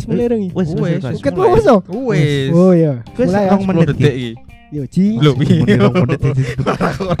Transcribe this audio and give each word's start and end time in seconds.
Wis 0.00 0.08
mulai 0.08 0.26
rengi. 0.32 0.48
Wes 0.56 0.72
Wes, 0.72 1.04
wes. 1.04 1.20
Ket 1.20 1.36
mau 1.36 1.52
wis 1.52 1.68
toh? 1.68 1.84
Wes. 2.08 2.48
Oh 2.56 2.72
iya. 2.72 3.04
Wes 3.20 3.28
Mulai 3.28 3.44
ya. 3.44 3.52
rong 3.52 3.62
menit 3.68 3.84
10 3.84 3.88
detik 3.92 4.00
iki. 4.00 4.16
iki. 4.16 4.30
Yo 4.72 4.82
Ci. 4.88 5.04
Lho, 5.20 5.30
piye? 5.36 5.76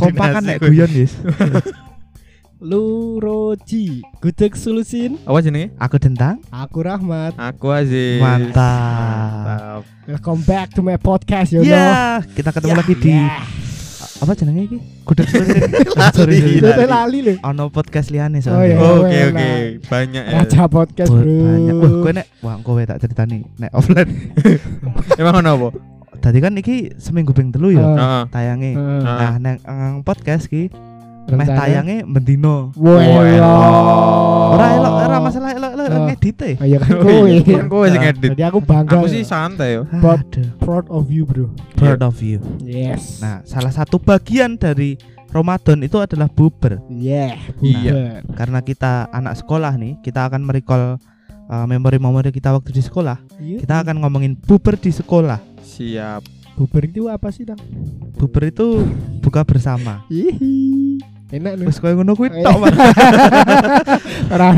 Kompak 0.00 0.28
kan 0.32 0.42
nek 0.48 0.64
guyon 0.64 0.88
wis. 0.88 1.12
Luroji. 2.64 4.00
Gudeg 4.24 4.56
solusin. 4.56 5.20
Apa 5.28 5.44
jenenge? 5.44 5.76
Aku 5.76 6.00
tentang 6.00 6.40
Aku 6.48 6.80
Rahmat. 6.80 7.36
Aku 7.36 7.68
Aziz. 7.68 8.16
Mantap. 8.24 9.84
Welcome 10.08 10.40
back 10.48 10.72
to 10.72 10.80
my 10.80 10.96
podcast 10.96 11.52
yo. 11.52 11.60
Ya, 11.60 12.24
kita 12.32 12.48
ketemu 12.48 12.80
lagi 12.80 12.94
di 12.96 13.12
apa 14.00 14.32
jenenge 14.32 14.62
iki? 14.64 14.78
Gudeg 15.02 15.26
solusin. 15.30 15.60
Lali, 15.90 16.10
Sorry, 16.10 16.36
sorry. 16.58 16.86
Lali 16.86 17.18
lho. 17.20 17.32
Ono 17.42 17.64
podcast 17.68 18.08
liane 18.08 18.40
Oh, 18.40 18.60
iya. 18.60 18.74
soalnya. 18.74 18.76
Oke 18.78 19.18
oke, 19.26 19.48
banyak 19.86 20.22
ya. 20.22 20.32
Raja 20.38 20.62
podcast, 20.66 21.10
Bro. 21.10 21.22
banyak. 21.22 21.74
Wah, 21.74 21.90
kowe 21.96 22.10
nek 22.12 22.26
wah 22.40 22.56
kowe 22.60 22.82
tak 22.82 22.98
ceritani 22.98 23.44
nek 23.56 23.70
offline. 23.70 24.10
Emang 25.20 25.34
ono 25.38 25.50
apa? 25.50 25.68
Tadi 26.20 26.38
kan 26.38 26.52
iki 26.54 26.76
seminggu 26.94 27.30
ping 27.30 27.48
telu 27.48 27.70
ya 27.70 27.80
Oh. 27.80 27.94
Heeh. 27.94 28.22
tayange. 28.28 28.70
Heeh. 28.72 29.00
Nah, 29.00 29.34
nang 29.36 29.56
nang 29.58 29.94
podcast 30.00 30.46
ki 30.46 30.68
meh 31.28 31.46
tayange 31.46 32.02
mendino. 32.02 32.74
Wah. 32.74 33.00
Ora 34.50 34.66
elok, 34.74 34.94
ora 34.98 35.16
masalah 35.18 35.50
elok 35.54 35.69
elok 35.86 36.00
Oh. 36.00 36.06
ngedite. 36.08 36.50
Oh 36.56 36.66
iya 36.66 36.78
kan 36.78 36.92
kowe. 36.98 37.26
iya, 37.32 37.40
kan 37.60 37.66
kowe 37.68 37.86
sing 37.86 38.02
edit. 38.02 38.30
Jadi 38.34 38.44
aku 38.44 38.58
bangga. 38.60 38.96
Aku 38.96 39.06
sih 39.06 39.22
santai 39.22 39.76
yo. 39.76 39.82
But- 40.00 40.24
Aduh, 40.26 40.48
proud 40.58 40.86
of 40.88 41.08
you, 41.08 41.24
Bro. 41.24 41.48
proud 41.74 42.00
of 42.00 42.18
you. 42.20 42.38
Yes. 42.60 43.18
Nah, 43.18 43.40
salah 43.42 43.70
satu 43.70 43.96
bagian 43.96 44.54
dari 44.54 45.00
Ramadan 45.30 45.80
itu 45.80 45.96
adalah 45.96 46.26
buber. 46.26 46.82
Yeah. 46.88 47.38
Iya. 47.60 47.92
bubar. 47.92 48.20
Karena 48.34 48.58
kita 48.60 48.92
anak 49.08 49.38
sekolah 49.38 49.78
nih, 49.78 49.94
kita 50.02 50.26
akan 50.26 50.42
merecall 50.42 50.98
uh, 51.46 51.66
memori-memori 51.66 52.30
kita 52.30 52.50
waktu 52.50 52.70
di 52.70 52.82
sekolah. 52.82 53.18
Iya. 53.38 53.62
Kita 53.62 53.74
akan 53.80 54.02
ngomongin 54.02 54.34
buber 54.34 54.74
di 54.74 54.90
sekolah. 54.90 55.38
Siap. 55.62 56.42
bubar 56.50 56.84
itu 56.84 57.08
apa 57.08 57.32
sih, 57.32 57.48
Dang? 57.48 57.56
Buber 58.20 58.52
itu 58.52 58.84
buka 59.22 59.40
bersama. 59.40 60.04
Hihi. 60.12 61.00
Enak 61.30 61.52
nih. 61.62 61.66
Wis 61.70 61.78
koyo 61.78 61.94
ngono 61.94 62.18
kuwi 62.18 62.28
tok. 62.42 62.56
Mas. 62.58 62.74
Ora. 64.34 64.48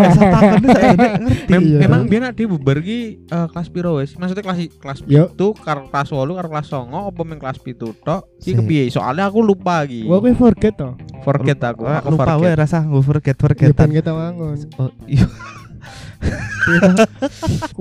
Iya. 1.52 1.78
memang 1.84 2.08
biar 2.08 2.32
nek 2.32 2.40
bubar 2.48 2.80
ki 2.80 3.28
eh, 3.28 3.46
kelas 3.52 3.68
piro 3.68 4.00
wis? 4.00 4.16
Maksudnya 4.16 4.40
kelas 4.40 4.58
kelas 4.80 4.98
itu 5.04 5.46
karo 5.60 5.88
kelas 5.92 6.08
8 6.08 6.32
karo 6.32 6.48
kelas 6.48 6.66
9 6.72 6.88
apa 7.12 7.20
meng 7.28 7.38
kelas 7.40 7.60
7 7.60 7.76
tok? 7.76 8.22
Ki 8.40 8.56
kepiye? 8.56 8.88
Soalnya 8.88 9.28
aku 9.28 9.44
lupa 9.44 9.84
iki. 9.84 10.08
Gua 10.08 10.24
kowe 10.24 10.32
forget 10.32 10.72
to. 10.80 10.96
Forget 11.20 11.60
aku. 11.60 11.84
Aku 11.84 12.16
lupa 12.16 12.40
wae 12.40 12.52
forget. 12.52 12.56
rasa 12.56 12.78
nggo 12.80 13.00
forget 13.04 13.36
Ya 13.36 13.42
forgetan. 13.44 13.76
ben 13.76 13.92
kita 13.92 14.12
wangun. 14.16 14.56
Oh, 14.80 14.90
iya. 15.04 15.28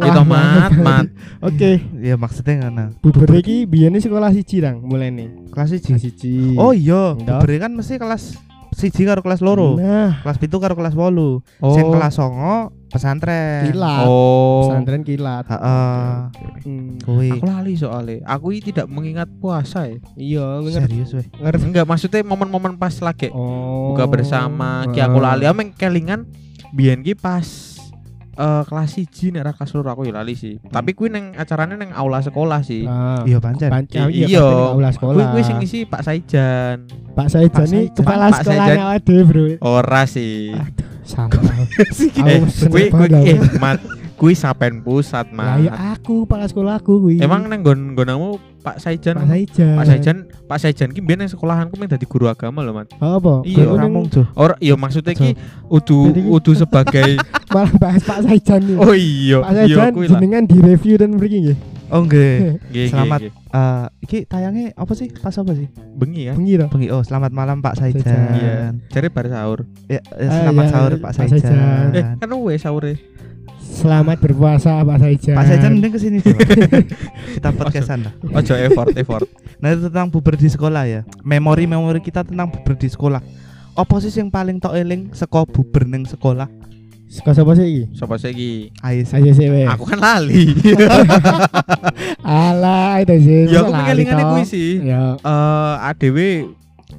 Itu 0.02 0.22
mat, 0.26 0.74
mat. 0.82 1.06
Oke, 1.46 1.86
Ya 2.02 2.18
maksudnya 2.18 2.66
ngono. 2.66 2.98
bubar 2.98 3.30
iki 3.38 3.70
biyen 3.70 3.94
sekolah 4.02 4.34
siji 4.34 4.58
Dang, 4.58 4.82
mulai 4.82 5.14
nih. 5.14 5.30
Kelas 5.54 5.70
Kelas 5.78 6.02
1. 6.02 6.02
siji. 6.02 6.58
Oh 6.58 6.74
iya, 6.74 7.14
buber 7.14 7.62
kan 7.62 7.72
mesti 7.78 8.02
kelas 8.02 8.51
siji 8.72 9.04
karo 9.04 9.20
kelas 9.22 9.40
loro. 9.40 9.76
Nah, 9.78 10.24
Kelas 10.24 10.38
pitu 10.40 10.58
karo 10.58 10.74
kelas 10.74 10.96
wolu. 10.96 11.44
Oh. 11.60 11.76
Sing 11.76 11.88
kelas 11.88 12.16
songo 12.16 12.72
pesantren. 12.92 13.72
kilat. 13.72 14.04
Oh. 14.04 14.68
Pesantren 14.68 15.02
kilat. 15.04 15.46
Heeh. 15.48 16.12
Hmm. 16.66 17.00
Kuwi 17.00 17.32
Aku 17.34 17.46
lali 17.48 17.74
soalnya. 17.76 18.20
Aku 18.26 18.52
ini 18.52 18.62
tidak 18.66 18.88
mengingat 18.88 19.32
puasa 19.40 19.88
ya. 19.88 19.98
Iya, 20.16 20.46
serius 20.68 21.12
weh. 21.14 21.28
Ngerti. 21.32 21.64
Enggak, 21.68 21.86
maksudnya 21.88 22.20
momen-momen 22.22 22.76
pas 22.76 22.96
lagi 23.00 23.32
Oh. 23.32 23.94
buka 23.94 24.08
bersama 24.08 24.88
ki 24.92 25.00
aku 25.00 25.20
lali 25.20 25.48
ameng 25.48 25.72
kelingan 25.72 26.28
biyen 26.72 27.00
ki 27.00 27.16
pas 27.16 27.48
eh 28.42 28.64
kelas 28.66 28.90
1 28.98 29.34
nek 29.34 29.42
ra 29.46 29.52
kelas 29.54 29.72
loro 29.72 29.90
aku 29.90 30.02
ya 30.04 30.14
lali 30.18 30.34
sih. 30.34 30.58
Tapi 30.58 30.92
kuwi 30.92 31.14
neng 31.14 31.38
acaranya 31.38 31.78
neng 31.78 31.94
aula 31.94 32.20
sekolah 32.20 32.66
sih. 32.66 32.90
Ah. 32.90 33.22
Iya 33.22 33.38
pancen. 33.38 33.70
Panca 33.70 34.10
I- 34.10 34.26
iya, 34.26 34.26
iya. 34.28 34.46
aula 34.46 34.90
sekolah. 34.90 35.14
Kuwi 35.14 35.26
kuwi 35.30 35.44
sing 35.46 35.56
ngisi 35.62 35.80
Pak 35.86 36.02
Saijan. 36.02 36.90
Pak 37.14 37.28
Saijan 37.30 37.68
ini 37.70 37.82
kepala 37.94 38.34
sekolahnya 38.34 38.86
ada, 38.98 39.18
Bro. 39.22 39.46
Ora 39.62 40.04
sih. 40.10 40.52
Aduh, 40.52 40.90
Aku 41.22 41.38
seneng 41.92 42.48
kuwi 42.72 42.84
kuwi 42.90 43.10
eh 43.30 43.38
mat 43.60 43.80
kuwi 44.16 44.34
sapen 44.38 44.86
pusat 44.86 45.34
Lah 45.34 45.58
ya 45.58 45.74
mat. 45.74 45.98
aku 45.98 46.24
kepala 46.26 46.46
sekolahku 46.46 47.02
kuwi. 47.02 47.18
Emang 47.20 47.50
neng 47.50 47.62
gon 47.62 47.94
gonamu 47.94 48.38
Pak 48.62 48.78
Saijan. 48.78 49.18
Pak 49.18 49.28
Saijan. 49.28 49.74
Pak 49.74 49.86
Saijan, 49.86 50.18
Pak 50.46 50.58
Saijan 50.58 50.90
ki 50.90 51.02
biyen 51.02 51.20
nang 51.20 51.30
sekolahanku 51.30 51.76
meng 51.76 51.90
dadi 51.90 52.06
guru 52.06 52.26
agama 52.26 52.62
loh, 52.62 52.78
Mat. 52.78 52.94
Apa? 52.96 53.42
Iya, 53.42 53.66
Kowe 53.66 53.76
Ramung 53.76 54.06
neng- 54.06 54.14
tuh. 54.14 54.26
Ora 54.34 54.54
iya 54.58 54.78
maksudnya 54.78 55.12
ki 55.12 55.34
udu 55.66 55.98
udu 56.30 56.52
sebagai 56.54 57.18
malah 57.54 57.74
bahas 57.76 58.02
Pak 58.02 58.22
Saijan 58.22 58.62
nih. 58.64 58.78
Oh 58.78 58.94
iya, 58.94 59.42
Pak 59.42 59.52
iya 59.52 59.60
Saijan 59.66 59.92
jenengan 59.98 60.44
di 60.46 60.58
review 60.58 60.96
dan 60.96 61.18
pergi 61.18 61.38
nggih. 61.42 61.58
Oh 61.92 62.08
nggih. 62.08 62.56
Nggih, 62.72 62.88
Selamat. 62.88 63.20
Eh, 63.28 63.86
iki 64.02 64.18
tayangnya 64.24 64.72
apa 64.80 64.94
sih? 64.96 65.12
Pas 65.12 65.36
apa 65.36 65.52
sih? 65.52 65.68
bengi 65.92 66.32
ya. 66.32 66.34
Bengi 66.38 66.56
to. 66.56 66.72
Bengi. 66.72 66.88
Oh, 66.88 67.04
selamat 67.04 67.36
malam 67.36 67.60
Pak 67.60 67.76
Saijan. 67.76 68.32
Iya, 68.32 68.56
cari 68.88 69.08
bar 69.12 69.28
sahur. 69.28 69.68
Ya, 69.92 70.00
eh, 70.16 70.24
Ah, 70.24 70.32
selamat 70.40 70.64
iya, 70.64 70.72
sahur 70.72 70.92
Pak 70.98 71.12
Saijan. 71.12 71.92
Eh, 71.92 72.04
kan 72.16 72.32
wes 72.40 72.64
sahur 72.64 72.84
Selamat 73.82 74.22
berpuasa 74.22 74.86
Pak 74.86 74.98
Saijan. 75.02 75.34
Pak 75.34 75.46
Saijan 75.50 75.72
mending 75.74 75.90
ke 75.90 76.00
sini 76.00 76.18
coba. 76.22 76.46
Kita 77.36 77.50
podcastan 77.50 78.06
lah. 78.06 78.14
Ojo 78.30 78.54
effort, 78.54 78.94
effort. 78.94 79.26
Nah 79.58 79.74
itu 79.74 79.90
tentang 79.90 80.06
buber 80.06 80.38
di 80.38 80.46
sekolah 80.46 80.84
ya. 80.86 81.02
Memori-memori 81.22 81.98
kita 81.98 82.22
tentang 82.22 82.50
buber 82.50 82.78
di 82.78 82.86
sekolah. 82.86 83.22
Apa 83.74 83.96
sih 83.98 84.14
yang 84.14 84.30
paling 84.30 84.62
tok 84.62 84.78
eling 84.78 85.10
saka 85.12 85.50
buber 85.50 85.90
ning 85.90 86.06
sekolah? 86.06 86.46
Suka 87.12 87.34
sapa 87.34 87.58
sih 87.58 87.66
iki? 87.68 87.84
Sopo 87.92 88.16
sih 88.16 88.30
iki? 88.32 88.52
Ayo 88.86 89.02
sih. 89.04 89.16
Ayo 89.18 89.32
sih. 89.34 89.48
Aku 89.66 89.84
kan 89.84 89.98
lali. 90.00 90.54
Alah 92.24 93.02
itu 93.02 93.18
sih. 93.20 93.42
ya 93.50 93.66
aku 93.66 93.74
pengelingane 93.74 94.24
kuwi 94.30 94.44
sih. 94.46 94.70
Ya, 94.80 95.18
Eh, 95.18 95.76
ADW 95.92 96.18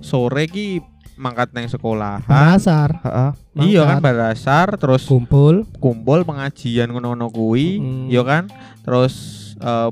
sore 0.02 0.50
ki 0.50 0.82
mangkat 1.14 1.52
nang 1.52 1.66
sekolahan. 1.66 2.22
pasar. 2.22 2.98
Heeh. 3.00 3.30
Iya 3.68 3.82
kan 3.82 3.98
mangkat. 3.98 4.02
bar 4.02 4.16
dasar 4.18 4.66
terus 4.74 5.04
kumpul. 5.04 5.68
kumpul 5.76 6.22
pengajian 6.22 6.88
ngono-ngono 6.88 7.28
kuwi, 7.28 7.78
Mm. 7.78 8.06
iya 8.08 8.22
kan? 8.22 8.44
Terus 8.80 9.14
eh, 9.56 9.88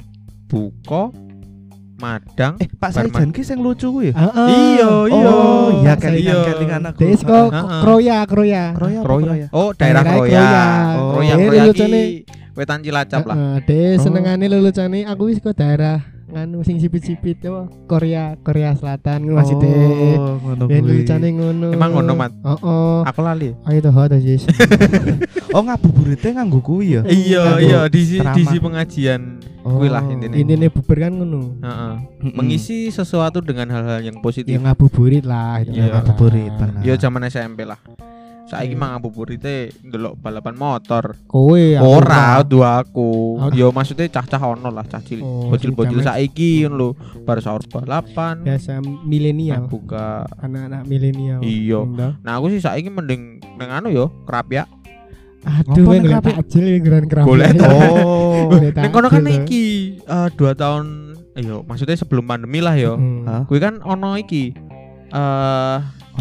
buka 0.47 1.13
madang 1.97 2.57
Eh, 2.57 2.67
Pak. 2.67 2.91
Saijan 2.91 3.29
ki 3.29 3.45
sing 3.45 3.61
lucu 3.61 3.93
kuwi 3.93 4.11
ya? 4.11 4.15
Heeh. 4.17 4.49
Iya, 4.49 4.91
iya. 5.07 5.29
Oh, 5.29 5.69
iya 5.79 5.93
Pak 5.95 6.11
kelingan 6.49 6.83
Iya. 6.83 6.91
aku. 6.91 7.01
Kok 7.21 7.49
kroya 7.85 8.19
kroya. 8.25 8.65
Kroya 8.73 9.01
Kroya. 9.05 9.47
Oh, 9.53 9.71
daerah 9.77 10.03
Kroya. 10.03 10.25
Kroya. 10.33 10.65
Oh. 10.97 11.09
Kroya 11.13 11.35
Kroya 11.37 11.65
ki 11.71 12.25
wetan 12.57 12.81
Cilacap 12.81 13.23
lah. 13.25 13.37
Heeh, 13.37 13.57
Des 13.63 13.97
Oh. 13.97 14.09
senengane 14.09 14.49
lelucone 14.49 15.05
aku 15.05 15.29
wis 15.29 15.39
kok 15.39 15.53
daerah 15.53 16.01
nganu 16.31 16.63
sing 16.63 16.79
sipit-sipit 16.79 17.43
apa 17.43 17.67
Korea 17.85 18.39
Korea 18.39 18.71
Selatan 18.73 19.27
ngono 19.27 19.37
maksudnya. 19.37 19.71
Oh, 19.71 20.35
ngono 20.41 20.65
Ben 20.65 20.81
kuwi. 20.81 20.91
lelucone 20.95 21.29
ngono. 21.33 21.67
Emang 21.71 21.91
ngono, 21.93 22.13
Mat? 22.15 22.33
Heeh. 22.33 22.99
Aku 23.05 23.21
lali. 23.21 23.51
Ayo 23.65 23.79
toh 23.81 23.91
hot 23.91 24.15
Jis. 24.17 24.47
Oh, 25.51 25.67
ngabuburite 25.67 26.31
nganggo 26.31 26.63
kuwi 26.63 26.95
ya. 26.95 27.03
Iya, 27.03 27.43
iya 27.59 27.81
di 27.91 28.07
si- 28.07 28.23
ceramah. 28.23 28.39
di 28.39 28.43
si 28.47 28.57
pengajian 28.57 29.21
kuwi 29.61 29.91
lah 29.91 30.07
intine. 30.07 30.31
Intine 30.33 30.71
bubar 30.71 30.99
kan 31.01 31.13
ngono. 31.13 31.59
Heeh. 31.59 31.93
Mengisi 32.31 32.87
sesuatu 32.89 33.43
dengan 33.43 33.67
hal-hal 33.69 33.99
yang 34.01 34.23
positif. 34.23 34.47
Ya 34.49 34.63
ngabuburit 34.63 35.27
lah 35.27 35.59
itu. 35.61 35.75
Iya, 35.75 35.91
kan. 35.91 36.07
ngabuburit, 36.07 36.53
benar. 36.55 36.81
Yo 36.81 36.95
zaman 36.95 37.27
SMP 37.27 37.67
lah. 37.67 37.83
Saiki 38.47 38.73
Iya. 38.73 38.79
mah 38.79 38.89
ngabuburite 38.93 39.57
ndelok 39.81 40.17
balapan 40.17 40.55
motor. 40.55 41.15
Kowe 41.25 41.65
Ora 41.77 42.41
dua 42.43 42.81
aku. 42.81 43.37
Oh. 43.37 43.51
Yo 43.51 43.71
maksudnya 43.71 44.07
cah-cah 44.07 44.41
ono 44.41 44.69
lah, 44.69 44.83
cah 44.83 44.99
cilik. 44.99 45.21
Oh, 45.21 45.49
Bocil-bocil 45.49 46.01
zaman- 46.01 46.09
saiki 46.19 46.65
ngono 46.65 46.75
lho, 46.75 46.89
bar 47.23 47.39
sahur 47.39 47.63
balapan. 47.65 48.43
biasa 48.43 48.79
milenial. 49.05 49.67
buka. 49.67 50.25
Anak-anak 50.39 50.83
milenial. 50.85 51.41
Iya. 51.41 51.81
Enggak. 51.81 52.13
Nah, 52.21 52.33
aku 52.37 52.47
sih 52.49 52.59
saiki 52.59 52.89
mending 52.89 53.39
nang 53.55 53.71
anu 53.73 53.89
yo, 53.89 54.11
kerap 54.25 54.51
ya. 54.51 54.65
Aduh, 55.41 55.89
gue 55.89 55.97
ngeliat 56.01 56.21
takjil 56.21 56.65
ya 56.67 56.79
geran 56.81 57.05
kerap. 57.07 57.25
Golek. 57.25 57.57
Oh. 57.65 58.51
Golek 58.51 58.73
Neng 58.75 58.91
kono 58.91 59.09
kan 59.09 59.25
iki 59.25 59.65
eh, 60.01 60.29
dua 60.35 60.53
tahun 60.53 61.13
yo, 61.35 61.63
maksudnya 61.63 61.95
sebelum 61.95 62.25
pandemi 62.25 62.59
lah 62.59 62.75
yo. 62.75 62.97
Hmm. 62.97 63.45
Kuwi 63.45 63.57
kan 63.57 63.79
ono 63.81 64.17
iki 64.17 64.53
eh 65.11 65.77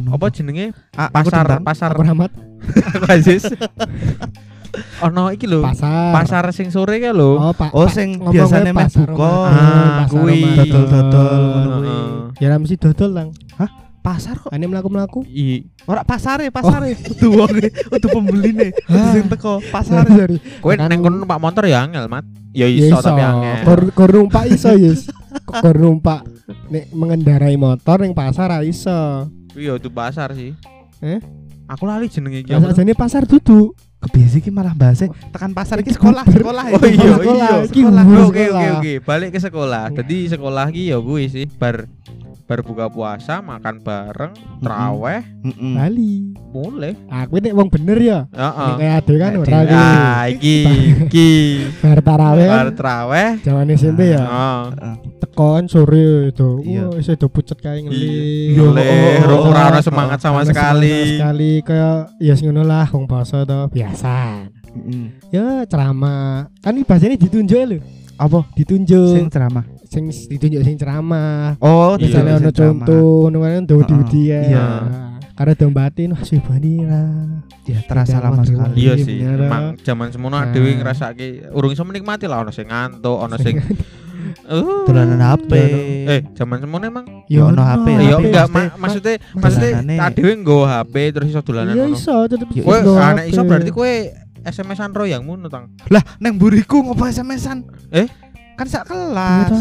apa 0.08 0.26
jenenge? 0.32 0.72
Ah, 0.96 1.12
aku 1.12 1.28
Pasar 1.28 1.46
tendang. 1.46 1.64
pasar 1.68 1.90
Aku 1.92 2.02
rahmat 2.08 2.32
Aziz. 3.12 3.44
ono 5.06 5.34
iki 5.34 5.50
lho. 5.50 5.66
pasar. 5.66 6.14
Pasar 6.14 6.44
sing 6.54 6.70
sore 6.70 7.02
ka 7.02 7.12
lho. 7.12 7.40
Oh, 7.40 7.54
Pak. 7.56 7.72
Oh, 7.74 7.90
sing 7.90 8.20
ngomongnya 8.22 8.46
biasanya 8.46 8.72
meh 8.72 8.86
pasar 8.86 9.08
buka. 9.10 9.30
Ah, 9.30 9.50
pasar 10.06 10.08
kuwi. 10.14 10.42
Dodol-dodol, 10.46 11.42
ngono. 11.66 11.98
Ya 12.38 12.48
ra 12.54 12.58
mesti 12.62 12.76
dodol 12.78 13.12
lang. 13.12 13.30
Pasar 14.00 14.40
kok. 14.40 14.50
Ane 14.56 14.64
mlaku-mlaku. 14.64 15.28
I 15.28 15.68
Ora 15.84 16.08
pasare, 16.08 16.48
pasare. 16.56 16.96
Kudu 17.08 17.36
wonge, 17.36 17.68
kudu 17.68 18.08
pembeline. 18.08 18.72
Kudu 18.88 19.06
sing 19.12 19.26
teko 19.28 19.60
pasar. 19.70 20.08
Sorry. 20.08 20.40
kowe 20.64 20.72
neng 20.72 21.04
kono 21.04 21.20
numpak 21.20 21.40
motor 21.42 21.68
ya 21.68 21.84
angel, 21.84 22.08
Mat. 22.08 22.24
Ya 22.56 22.66
Ya 22.66 22.90
iso 22.90 23.04
tapi 23.04 23.20
angel. 23.20 23.92
Kor 23.92 24.10
numpak 24.16 24.48
iso, 24.48 24.72
Yus. 24.72 25.12
Kor 25.44 25.76
numpak 25.76 26.24
nek 26.72 26.90
mengendarai 26.96 27.60
motor 27.60 28.02
ning 28.02 28.16
pasar 28.16 28.50
ra 28.56 28.64
iso. 28.64 29.28
Iya 29.60 29.76
itu 29.76 29.90
pasar 29.90 30.32
sih. 30.32 30.56
Eh? 31.00 31.20
Aku 31.68 31.84
lali 31.84 32.08
jenenge 32.08 32.42
iki 32.42 32.50
Ya 32.50 32.58
apa? 32.58 32.72
sajane 32.72 32.96
pasar 32.96 33.24
duduk. 33.24 33.76
kebiasa 34.00 34.40
iki 34.40 34.48
malah 34.48 34.72
bahasa 34.72 35.12
tekan 35.12 35.52
pasar 35.52 35.84
iki 35.84 35.92
sekolah 35.92 36.24
sekolah 36.24 36.72
Oh 36.72 36.80
iya, 36.82 37.20
Sekolah, 37.20 37.36
iya. 37.52 37.68
iki 37.68 37.84
Sekolah. 37.84 38.04
Oke 38.24 38.44
oke 38.48 38.68
oke, 38.80 38.94
balik 39.04 39.30
ke 39.36 39.40
sekolah. 39.40 39.92
Jadi 39.92 40.18
sekolah 40.30 40.66
ki 40.72 40.84
ya 40.88 40.98
gue 40.98 41.22
sih 41.28 41.46
bar 41.52 41.84
bar 42.50 42.66
buka 42.66 42.90
puasa 42.90 43.40
makan 43.40 43.78
bareng, 43.80 44.34
traweh, 44.58 45.22
Mm-mm. 45.40 45.78
Bali. 45.78 46.34
mulai. 46.50 46.98
Aku 47.06 47.38
nek 47.38 47.54
wong 47.54 47.70
bener 47.70 47.98
ya. 48.00 48.20
Heeh. 48.28 48.66
Nek 48.66 48.76
kayak 48.76 48.96
ade 48.98 49.14
kan 49.14 49.30
Nek 49.30 49.40
ora 49.40 49.60
iki. 49.62 49.76
Ah, 49.78 50.24
iki 50.26 50.58
iki 51.06 51.30
Bar 51.78 52.02
tarawih 52.02 52.42
kan. 52.44 52.58
bar 52.58 52.70
traweh. 52.74 53.30
Jaman 53.46 53.70
SMP 53.72 54.10
ya. 54.10 54.26
Heeh. 54.26 54.94
Tekan 55.22 55.70
sore 55.70 56.10
itu. 56.28 56.50
Iya. 56.66 56.90
Wah, 56.90 56.98
iso 56.98 57.14
do 57.14 57.30
pucet 57.30 57.54
kae 57.56 57.86
ngeli. 57.86 58.02
Iya, 58.50 58.58
Yo, 58.58 58.66
oh, 58.66 58.74
oh, 58.74 59.46
ora 59.46 59.62
oh, 59.62 59.70
ora 59.70 59.80
semangat 59.80 60.18
sama 60.18 60.42
sekali. 60.42 61.22
sekali 61.22 61.52
kayak 61.62 62.18
ya 62.18 62.34
sing 62.34 62.50
ngono 62.50 62.66
lah 62.66 62.90
wong 62.90 63.06
basa 63.06 63.46
to 63.46 63.70
biasa. 63.70 64.50
Ya 65.30 65.70
ceramah. 65.70 66.50
Kan 66.60 66.74
iki 66.74 66.84
bahasane 66.84 67.14
ditunjuk 67.14 67.62
lho. 67.64 67.78
apa 68.18 68.44
Ditunjuk. 68.52 69.16
sing 69.16 69.32
ceramah 69.32 69.64
Sing 69.90 70.04
ditunjuk 70.08 70.62
sing 70.62 70.78
ceramah. 70.78 71.58
oh 71.60 71.98
Misalnya 71.98 72.38
ono 72.38 72.52
contoh 72.52 73.26
ngono 73.26 73.38
kan 73.42 73.64
do 73.64 73.76
Heeh. 73.80 74.06
di 74.06 74.22
ya. 74.24 74.42
Iya. 74.44 74.66
Karena 75.34 75.54
do 75.54 75.68
batin 75.70 76.12
wah 76.12 76.22
subhanallah. 76.22 77.10
ya 77.64 77.80
terasa 77.82 78.18
lama 78.18 78.42
sekali 78.42 78.76
Iya 78.78 78.94
sih, 78.98 79.18
emang 79.22 79.78
zaman 79.80 80.10
semono 80.10 80.36
Nah. 80.36 80.50
dhewe 80.50 80.74
ngrasake 80.74 81.50
urung 81.50 81.70
iso 81.70 81.82
menikmati 81.82 82.26
lah 82.26 82.42
ono 82.42 82.50
sing 82.50 82.66
ngantuk, 82.66 83.18
ono 83.20 83.36
sing 83.38 83.58
Uh, 84.46 84.84
dolanan 84.84 85.22
HP 85.22 85.52
Eh, 86.06 86.22
zaman 86.34 86.60
semono 86.60 86.84
emang 86.84 87.06
Ya, 87.26 87.46
ono 87.46 87.62
HP, 87.62 87.88
Ya 88.04 88.18
enggak, 88.20 88.46
ma- 88.48 88.74
maksudnya 88.78 89.16
ma- 89.32 89.42
maksudnya 89.42 89.72
tak 89.80 90.12
dhewe 90.16 90.34
nggo 90.36 90.60
HP 90.66 90.94
terus 91.10 91.28
iso 91.30 91.40
dolanan 91.40 91.72
Iya 91.72 91.86
ngono. 91.88 91.96
iso 91.96 92.16
tetep 92.28 92.48
Ya, 92.52 92.62
Kowe 92.62 92.78
iso 92.78 92.92
anak 92.96 93.24
HP. 93.24 93.32
iso 93.32 93.42
berarti 93.44 93.72
kowe 93.72 93.94
SMS-an 94.42 94.90
ro 94.92 95.04
yang 95.04 95.24
ngono 95.24 95.48
tang. 95.48 95.72
lah 95.88 96.02
neng 96.18 96.36
buriku 96.36 96.80
ngopo 96.80 97.06
SMS-an 97.06 97.64
Eh? 97.90 98.06
Kan 98.60 98.68
sak 98.68 98.84
Iya, 98.84 98.92
kelas. 98.92 99.52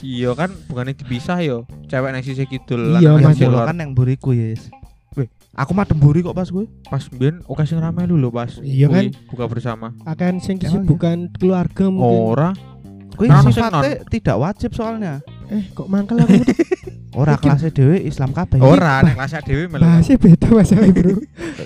Iya 0.00 0.30
kan 0.32 0.50
bukannya 0.66 0.94
dipisah 0.94 1.38
yo. 1.40 1.66
Cewek 1.84 2.10
nang 2.10 2.22
sisi 2.22 2.42
kidul 2.44 2.94
Iya, 2.94 3.10
lanang 3.10 3.18
nang 3.18 3.22
Mas. 3.24 3.34
sisi 3.34 3.44
Mas 3.44 3.52
lor. 3.52 3.66
kan 3.66 3.76
neng 3.76 3.90
buriku 3.92 4.30
yes 4.30 4.70
Weh. 5.12 5.28
aku 5.52 5.70
mah 5.72 5.84
demburi 5.84 6.22
kok 6.22 6.32
pas 6.32 6.46
gue 6.46 6.64
Pas 6.84 7.04
biyen 7.06 7.44
oke 7.44 7.62
sing 7.62 7.76
rame 7.76 8.02
dulu 8.04 8.30
pas. 8.30 8.48
Iya 8.58 8.86
kan? 8.88 9.10
buka 9.26 9.44
bersama. 9.46 9.92
akan 10.04 10.38
sing 10.38 10.56
kesibukan 10.56 11.28
keluarga 11.34 11.84
mungkin. 11.86 12.22
Ora. 12.30 12.50
Kuwi 13.12 13.28
Nah, 13.28 13.42
sing 13.42 13.52
sifatnya 13.52 14.06
tidak 14.08 14.36
wajib 14.38 14.70
soalnya 14.70 15.20
Eh, 15.46 15.68
kok 15.68 15.84
mangkel 15.84 16.16
aku 16.16 16.32
ora 17.20 17.36
kelasnya 17.36 17.68
dhewe 17.68 18.00
Islam 18.00 18.32
kabeh 18.32 18.56
Ora 18.56 19.04
nek 19.04 19.12
kelas 19.12 19.44
dhewe 19.44 19.68
melu. 19.68 19.84
bahasnya 19.84 20.16
beda 20.16 20.48
masalah 20.48 20.88
bro 20.96 21.14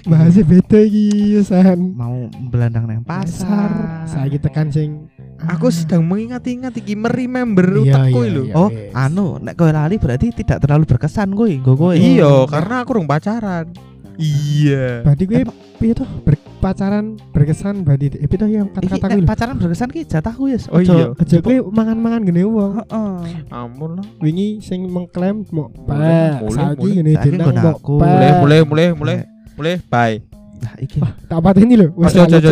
bahasnya 0.05 0.43
beda 0.45 0.79
iki 0.83 1.07
san 1.41 1.95
mau 1.95 2.27
belandang 2.45 2.85
neng 2.85 3.07
pasar 3.07 3.71
saya 4.05 4.35
tekan 4.37 4.69
sing 4.69 5.07
Aku 5.39 5.69
sedang 5.69 6.01
mengingat-ingat 6.03 6.73
iki 6.75 6.95
meremember 6.95 7.69
Iya, 7.77 7.81
utekku 7.85 8.21
iya, 8.21 8.33
lho. 8.33 8.43
iya. 8.43 8.55
oh 8.55 8.69
wes. 8.69 8.93
anu 8.93 9.37
nek 9.37 9.55
kowe 9.55 9.69
lali 9.69 9.97
berarti 9.97 10.33
tidak 10.33 10.59
terlalu 10.59 10.85
berkesan 10.87 11.29
kowe 11.31 11.45
nggo 11.47 11.73
kowe 11.75 11.93
Iya, 11.93 12.45
karena 12.47 12.75
aku 12.81 12.91
rung 12.95 13.05
pacaran. 13.05 13.69
Iya. 14.17 15.05
berarti 15.05 15.25
gue 15.25 15.45
piye 15.77 15.93
toh 15.93 16.09
berpacaran 16.25 17.21
berkesan 17.37 17.85
berarti 17.85 18.17
eh 18.17 18.25
piye 18.25 18.39
toh 18.41 18.49
yang 18.49 18.73
Iki 18.73 18.81
kata-kata 18.89 19.13
gue 19.13 19.29
pacaran 19.29 19.57
berkesan 19.61 19.89
ki 19.93 20.09
jatahku 20.09 20.49
yes 20.49 20.73
Oh 20.73 20.81
iya. 20.81 21.13
aja 21.13 21.37
gue 21.37 21.57
mangan-mangan 21.63 22.25
gini 22.25 22.41
wong 22.43 22.81
heeh 22.81 23.45
Ampun 23.53 24.01
lah. 24.01 24.07
wingi 24.19 24.59
sing 24.59 24.89
mengklaim 24.89 25.45
mau 25.53 25.69
Mulai, 25.69 26.33
pak 26.33 26.41
mulai, 26.41 26.57
saiki 26.57 26.91
pak 27.37 27.77
Mulai 27.85 28.31
mulai 28.41 28.61
mulai 28.65 28.87
mulai 28.97 29.17
mulai 29.53 29.75
bye. 29.85 30.17
Nah 30.57 30.75
iki 30.77 30.99
Wah, 30.99 31.13
tak 31.23 31.41
pateni 31.41 31.75
lho. 31.75 31.93
Wis 31.93 32.13
ojo, 32.13 32.37
lucu, 32.39 32.51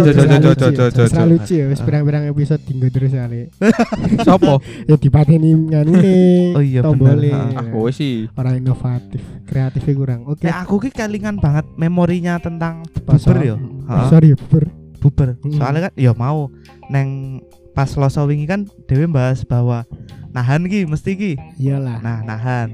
wis 1.01 1.13
lucu, 1.15 1.55
ya, 1.55 1.67
wis 1.67 1.81
Ah. 1.81 1.85
pirang-pirang 1.85 2.25
episode 2.29 2.63
tinggal 2.63 2.89
terus 2.89 3.11
kali. 3.11 3.49
Sopo? 4.27 4.61
Ya 4.85 4.95
dipateni 4.95 5.51
nganune. 5.69 6.17
Oh 6.53 6.63
iya, 6.63 6.81
tombole. 6.81 7.29
bener, 7.29 7.55
Ah, 7.55 7.65
kowe 7.67 7.89
sih. 7.89 8.29
Orang 8.33 8.59
inovatif, 8.59 9.21
kreatifnya 9.45 9.95
kurang. 9.95 10.21
Oke. 10.27 10.45
nek 10.45 10.57
aku 10.61 10.79
ki 10.79 10.91
kelingan 10.91 11.37
banget 11.37 11.65
memorinya 11.75 12.37
tentang 12.37 12.85
Pas- 13.03 13.21
buber 13.21 13.39
yo 13.45 13.57
Heeh. 13.57 14.07
Sorry, 14.09 14.29
buber. 14.35 14.65
buber 14.97 15.29
Mm. 15.39 15.53
soalnya 15.55 15.81
kan 15.83 15.93
ya 15.95 16.13
mau 16.13 16.49
neng 16.89 17.41
pas 17.71 17.93
loso 17.93 18.25
wingi 18.25 18.45
kan 18.45 18.65
dewe 18.85 19.05
bahas 19.05 19.45
bahwa 19.45 19.85
nahan 20.31 20.65
ki 20.65 20.85
mesti 20.85 21.13
ki 21.13 21.33
Iyalah. 21.61 22.01
nah 22.01 22.25
nahan 22.25 22.73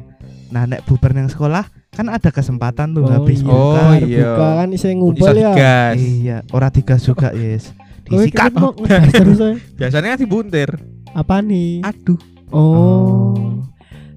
nah 0.49 0.63
nek 0.63 0.87
buber 0.87 1.11
neng 1.11 1.27
sekolah 1.27 1.67
kan 1.91 2.07
ada 2.07 2.31
kesempatan 2.31 2.93
tuh 2.93 3.03
Oh, 3.03 3.11
habis 3.13 3.39
iya. 3.39 3.47
buka 3.47 3.81
Oh, 3.81 3.95
iya. 3.97 4.23
Buka 4.25 4.47
kan 4.57 4.69
Iso 4.71 4.87
ngumpul 4.89 5.27
ya. 5.31 5.51
digas. 5.51 5.95
iya 5.99 6.37
ora 6.49 6.69
digas 6.69 7.01
juga 7.01 7.29
yes 7.33 7.75
disikat 8.03 8.51
terus 9.13 9.39
ae. 9.39 9.55
Biasanya 9.77 10.09
kan 10.09 10.19
dibuntir. 10.19 10.71
Apa 11.13 11.39
nih? 11.41 11.79
Aduh. 11.81 12.19
Oh. 12.51 13.63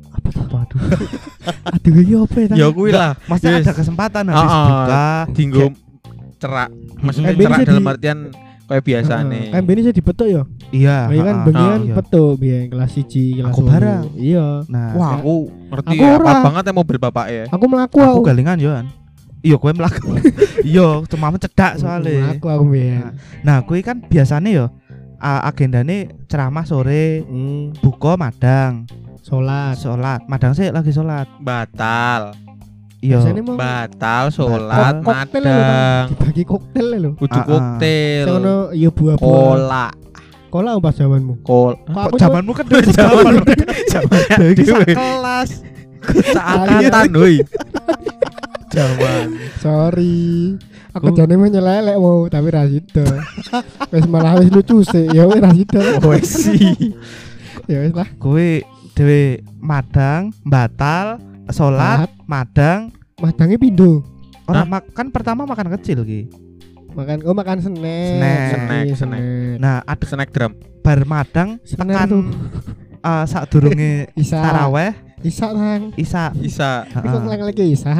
Apa 0.09 0.29
tuh? 0.29 0.45
waduh 0.47 0.81
Aduh 1.73 1.93
iki 1.99 2.13
apa 2.15 2.37
ya? 2.39 2.55
Ya 2.55 2.67
kuwi 2.69 2.89
lah. 2.89 3.13
maksudnya 3.25 3.57
Yes. 3.57 3.65
ada 3.65 3.73
kesempatan 3.75 4.23
habis 4.27 4.49
ah. 4.49 4.65
buka 4.65 5.05
Dinggo 5.31 5.65
cerak. 6.37 6.69
Maksudnya 6.99 7.29
Eh, 7.29 7.37
cerak 7.39 7.59
dalam 7.63 7.79
di- 7.79 7.91
artian 7.91 8.19
kayak 8.73 8.83
biasane. 8.83 9.41
Kan 9.49 9.61
bini 9.63 9.79
saya 9.79 9.93
dipetuk 9.93 10.25
ya. 10.25 10.41
iya 10.69 10.97
Iya 11.07 11.21
kan 11.21 11.35
ah, 11.35 11.43
bengi 11.43 11.61
Ah, 11.61 11.69
kan 11.69 11.81
iya. 11.83 11.93
petuk 11.93 12.31
biyen 12.35 12.65
kelas 12.67 12.91
1 12.91 13.05
kelas 13.37 13.45
Aku 13.47 13.59
loro. 13.59 13.69
bareng. 13.69 14.01
Iya. 14.15 14.47
nah 14.65 14.87
Wah, 14.93 15.09
aku 15.15 15.35
ngerti 15.69 15.89
Aku 15.91 16.03
ya, 16.03 16.13
apa 16.15 16.31
banget 16.41 16.63
ya 16.63 16.73
mobil 16.73 16.97
bapak 16.97 17.25
ya. 17.27 17.43
Aku 17.47 17.65
melaku 17.65 17.97
aku 17.99 18.09
aku. 18.15 18.21
galingan 18.25 18.57
yoan 18.57 18.85
iya 19.39 19.55
kowe 19.55 19.69
melaku 19.69 20.15
iya 20.65 21.03
cuma 21.03 21.27
mencedak 21.27 21.75
soalnya 21.75 22.31
Melaku 22.31 22.47
aku 22.47 22.63
biyen. 22.65 23.11
nah 23.41 23.59
kowe 23.59 23.75
kan 23.77 23.99
biasanya 23.99 24.49
yo 24.49 24.65
a- 25.17 25.43
agendane 25.45 26.15
ceramah 26.25 26.63
sore 26.63 27.21
Hmm, 27.21 27.75
buka 27.77 28.15
madang 28.15 28.87
salat. 29.19 29.75
sholat 29.75 30.23
madang 30.25 30.51
sih 30.51 30.67
lagi 30.67 30.89
sholat 30.89 31.27
Batal. 31.37 32.31
Iya 33.03 33.19
Batal 33.53 34.31
sholat 34.31 35.03
koktel 35.03 35.43
madang. 35.43 36.05
dibagi 36.09 36.43
koktel 36.43 36.87
lho. 36.95 37.11
Kudu 37.13 37.35
Ah, 37.35 37.37
ah. 37.37 37.45
koktail. 37.45 38.25
Sono 38.25 38.55
ya 38.71 38.89
buah-buah. 38.89 39.19
Kola. 39.19 39.87
Kola 40.47 40.71
pas 40.79 40.93
zamanmu. 40.93 41.43
Kol. 41.43 41.75
Kok 41.83 42.15
zamanmu 42.15 42.51
kan 42.53 42.63
dulu 42.63 42.79
Zaman 42.87 43.35
zaman 43.91 44.13
kelas 44.95 45.49
Seangkatan 46.03 47.09
woi. 47.13 47.35
Zaman. 48.69 49.27
Sorry. 49.59 50.57
Aku 50.93 51.09
Ku- 51.09 51.17
jane 51.17 51.35
menyelelek 51.35 51.97
mau 51.97 52.25
tapi 52.27 52.47
ra 52.49 52.65
sida. 52.65 53.05
Wis 53.89 54.05
malah 54.05 54.37
wis 54.37 54.49
lucu 54.49 54.81
sih. 54.83 55.09
Ya 55.09 55.25
wis 55.25 55.41
ra 55.41 55.49
sida. 55.49 55.81
Oh 56.01 56.13
sih. 56.19 56.93
Ya 57.65 57.81
wis 57.81 57.93
lah. 57.93 58.05
kowe 58.17 58.61
dewe 58.93 59.41
madang 59.57 60.29
batal 60.43 61.17
sholat 61.49 62.09
madang 62.33 62.89
Madange 63.15 63.55
pindho. 63.55 64.01
orang 64.43 64.65
makan 64.67 65.05
pertama 65.09 65.45
makan 65.45 65.69
kecil 65.71 66.01
ki 66.01 66.25
Makan 66.93 67.25
oh 67.25 67.33
makan 67.33 67.57
snack. 67.57 68.09
Snack. 68.11 68.49
Snack, 68.53 68.83
Iya, 68.83 68.95
snack. 68.95 69.21
nah 69.57 69.81
ada 69.81 70.05
Snack 70.05 70.29
drum. 70.29 70.53
bar 70.81 71.01
madang 71.03 71.57
Snack 71.63 71.89
tekan 71.89 72.05
tuh. 72.07 72.23
uh, 72.99 73.23
saat 73.23 73.49
durunge 73.49 74.09
Isa. 74.19 74.37
taraweh 74.37 74.93
Isa 75.21 75.49
nang. 75.49 75.89
isa 75.95 76.29
Isa. 76.37 76.85
Iki 76.85 77.07
kok 77.07 77.47
lagi 77.47 77.65
Isa. 77.67 77.93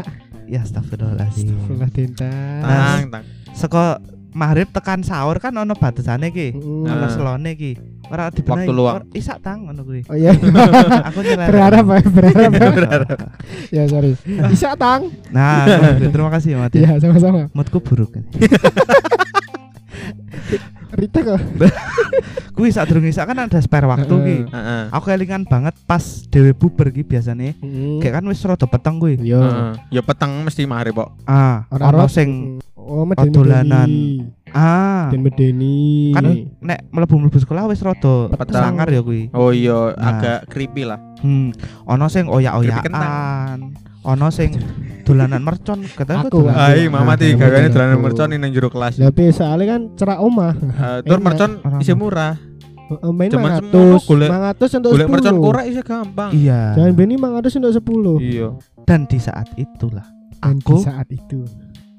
ya 0.46 0.62
astagfirullahaladzim 0.62 1.56
Astagfirullah 1.56 1.90
tinta. 1.90 2.30
Tang 2.60 3.04
tang. 3.10 3.24
seko 3.54 3.86
maghrib 4.34 4.68
tekan 4.68 5.02
sahur 5.02 5.38
kan 5.38 5.54
ono 5.54 5.74
batasane 5.74 6.30
ki 6.30 6.54
Mm. 6.54 6.86
ono 6.86 6.96
Nah. 7.00 7.10
selone 7.10 7.52
ki 7.54 7.72
ora 8.06 8.28
dibenahi 8.28 8.66
Waktu 8.66 8.74
luang. 8.74 8.96
Isak 9.12 9.40
tang 9.40 9.64
ngono 9.64 9.82
kuwi 9.82 10.02
Oh 10.06 10.14
iya. 10.14 10.34
aku 11.08 11.20
nyelere 11.20 11.48
berharap 11.48 11.86
ya, 11.86 12.02
berharap. 12.04 12.52
ya. 12.52 12.70
Berharap. 12.78 13.18
ya 13.70 13.84
sorry. 13.86 14.12
Isa 14.50 14.74
tang. 14.76 15.10
nah 15.30 15.66
terima 16.00 16.30
kasih 16.30 16.56
Mat 16.56 16.74
Iya 16.74 16.98
sama-sama. 16.98 17.48
moodku 17.52 17.80
buruk 17.80 18.14
Rita 20.94 21.26
kok. 21.26 21.42
kuwi 22.54 22.70
sak 22.70 22.86
durung 22.86 23.02
isak 23.04 23.26
kan 23.26 23.38
ada 23.40 23.58
spare 23.58 23.90
waktu 23.90 24.06
ki 24.14 24.38
aku 24.88 25.06
kelingan 25.08 25.42
banget 25.44 25.74
pas 25.84 26.02
dewe 26.24 26.54
buber 26.54 26.90
ki 26.90 27.02
biasane 27.02 27.58
kayak 27.98 28.14
kan 28.14 28.26
wis 28.30 28.44
rada 28.44 28.62
peteng 28.64 29.02
kuwi 29.02 29.18
Yo. 29.20 29.42
Heeh. 29.42 29.74
Ya 29.90 30.02
peteng 30.02 30.46
mesti 30.46 30.62
mari, 30.64 30.94
Pok. 30.94 31.18
ah 31.26 31.66
ono 31.72 32.06
sing 32.06 32.62
oh 32.86 33.04
medeni 33.04 33.32
dolanan. 33.32 33.90
ah 34.50 35.08
dan 35.08 35.20
medeni 35.20 36.12
kan 36.12 36.24
nek 36.60 36.86
mlebu-mlebu 36.88 37.38
sekolah 37.38 37.66
wis 37.66 37.80
rada 37.80 38.30
sangar 38.48 38.86
ya 38.88 39.00
kuwi 39.00 39.32
Oh 39.32 39.50
iya, 39.50 39.92
Nah. 39.92 40.10
agak 40.14 40.40
creepy 40.48 40.84
lah. 40.84 41.00
hmm 41.20 41.56
ono 41.86 42.06
sing 42.06 42.28
oyak-oyakan 42.28 42.94
ono 44.04 44.28
sing 44.30 44.54
dolanan 45.02 45.40
mercon 45.40 45.82
katanya 45.86 46.28
Aku, 46.28 46.44
dolanan- 46.44 46.60
aku. 46.62 46.76
Ai, 46.76 46.86
mama 46.86 47.14
ti 47.14 47.32
betul. 47.32 47.72
dolanan 47.72 48.00
mercon 48.00 48.28
ning 48.30 48.52
jero 48.52 48.68
kelas. 48.68 48.96
Lah 48.96 49.10
pe 49.10 49.28
soalnya 49.30 49.66
kan 49.70 49.82
cerak 49.94 50.20
omah. 50.20 50.54
Eh, 50.54 51.00
Tur 51.04 51.20
mercon 51.20 51.52
isih 51.78 51.92
murah. 51.94 52.36
Eh, 52.86 53.10
Main 53.10 53.28
Cuman 53.28 53.52
500, 53.58 53.64
semono 53.64 53.98
golek- 53.98 54.30
500 54.30 54.70
untuk 54.76 54.90
10. 54.90 54.94
Golek 54.94 55.08
mercon 55.10 55.36
korek 55.42 55.66
isih 55.66 55.82
gampang. 55.82 56.30
iya 56.32 56.62
Jangan 56.74 56.94
beni 56.94 57.16
500 57.16 57.58
untuk 57.58 57.72
10. 57.74 58.16
Iya. 58.22 58.48
dan 58.84 59.08
di 59.08 59.16
saat 59.18 59.48
itulah 59.56 60.04
Dan 60.36 60.60
aku 60.60 60.76
di 60.76 60.84
saat 60.84 61.08
itu 61.10 61.40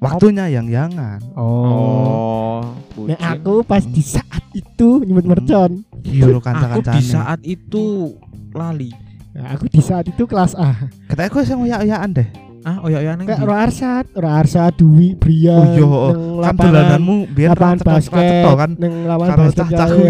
Waktunya 0.03 0.45
yang 0.51 0.67
yangan. 0.67 1.19
Oh. 1.33 1.65
Oh, 1.65 2.61
bucin. 2.95 3.19
aku 3.19 3.63
pas 3.63 3.83
di 3.83 4.03
saat 4.03 4.43
itu 4.51 5.03
nyebut 5.03 5.25
mercon. 5.27 5.83
Iya 6.05 6.29
lo 6.29 6.39
aku 6.43 6.81
di 6.93 7.01
saat 7.03 7.39
itu 7.43 8.15
lali. 8.53 8.91
Ya, 9.35 9.51
aku 9.51 9.67
di 9.67 9.83
saat 9.83 10.07
itu 10.07 10.23
kelas 10.23 10.55
A. 10.55 10.87
Katanya 11.11 11.27
gue 11.27 11.43
sing 11.43 11.59
oyak-oyakan 11.59 12.09
deh. 12.15 12.29
Ah, 12.65 12.81
ya 12.89 12.97
ya 12.97 13.13
neng. 13.13 13.29
Kayak 13.29 13.45
Arsat, 13.45 14.05
Ora 14.17 14.41
Arsat, 14.41 14.73
Dwi, 14.81 15.13
Brian, 15.13 15.53
Oh 15.53 15.69
iya, 15.69 15.85
neng 15.85 16.41
kan 16.41 16.55
lapangan, 16.57 16.65
dolananmu 16.65 17.15
biar 17.29 17.49
lapangan 17.53 17.77
basket, 17.85 18.41
kan. 18.41 18.71
neng 18.81 18.93
lapangan 19.05 19.37
basket 19.37 19.59
cah-cah 19.69 19.85
kae, 19.85 19.97
kuwi. 20.01 20.09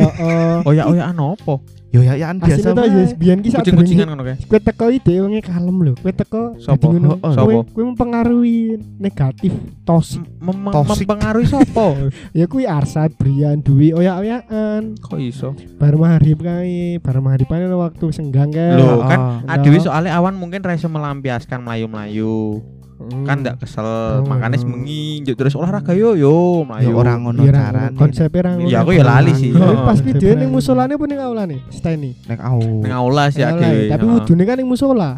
ya, 0.79 0.87
oh. 1.19 1.59
Oh 1.95 2.03
ya 2.03 2.13
ya? 2.19 2.27
Yo 2.35 2.39
biasa. 2.43 2.67
To 2.75 2.81
wae. 2.81 2.89
ya 2.91 3.05
biyen 3.15 3.39
ki 3.39 3.49
sak 3.51 3.59
Kucing-kucingan 3.63 4.07
ngono 4.11 4.23
kae. 4.27 4.35
Kowe 4.47 4.59
teko 4.59 4.85
iki 4.91 4.99
dhewe 5.07 5.39
kalem 5.39 5.77
lho. 5.79 5.93
Kowe 5.95 6.11
teko 6.11 6.41
ngono. 6.57 7.19
Oh, 7.21 7.27
oh. 7.27 7.33
Kowe 7.35 7.53
Sopo? 7.55 7.71
kowe 7.71 7.83
mempengaruhi 7.87 8.57
negatif 8.99 9.51
Toxic. 9.87 10.21
mempengaruhi 10.41 11.47
sopo? 11.47 11.87
Ya 12.37 12.45
kuwi 12.51 12.67
Arsat, 12.67 13.15
Brian, 13.15 13.63
Dwi, 13.63 13.95
oyak-oyakan. 13.95 14.99
Kok 14.99 15.19
iso? 15.21 15.55
Bar 15.79 15.95
maghrib 15.95 16.41
kae, 16.43 16.99
bar 16.99 17.17
maghrib 17.23 17.47
kan 17.47 17.71
waktu 17.71 18.05
senggang 18.11 18.51
kae. 18.51 18.75
Loh, 18.75 18.99
Oh, 18.99 19.07
kan 19.07 19.19
oh. 19.19 19.51
Adewi 19.51 19.79
soalnya 19.79 20.15
awan 20.19 20.35
mungkin 20.35 20.63
rasa 20.63 20.91
melampiaskan 20.91 21.63
melayu-melayu. 21.63 22.59
Hmm. 22.95 23.23
Kan 23.23 23.43
ndak 23.43 23.59
kesel, 23.59 23.83
Oh. 23.83 24.23
makanya 24.23 24.55
semengi 24.55 25.19
njuk 25.19 25.35
terus 25.35 25.51
olahraga 25.53 25.91
yo 25.91 26.15
yo 26.15 26.31
Yo 26.61 26.63
melayu. 26.63 26.95
ora 26.95 27.13
ngono 27.15 27.43
Iya, 27.43 27.51
ra 27.51 27.59
ngono. 27.59 27.67
carane. 27.67 27.97
konsepnya 27.97 28.39
ra 28.39 28.51
ngono. 28.55 28.69
Ya, 28.69 28.77
aku 28.79 28.91
ya 28.91 29.03
lali 29.03 29.31
sih. 29.33 29.51
Tapi 29.51 29.61
Heeh. 29.61 29.83
pas 29.83 29.99
video 29.99 30.15
Konsepnya. 30.21 30.39
ning 30.39 30.49
musolane 30.49 30.93
apa 30.93 31.05
ning 31.05 31.19
aulane? 31.19 31.55
Steni. 31.69 32.11
Nek 32.23 32.39
au. 32.39 32.61
Ning 32.79 32.89
aula 32.89 33.23
sih 33.27 33.41
Aula, 33.41 33.59
Adewi. 33.61 33.91
Tapi 33.91 34.05
wudune 34.05 34.43
kan 34.43 34.55
ning 34.55 34.65
musola. 34.65 35.09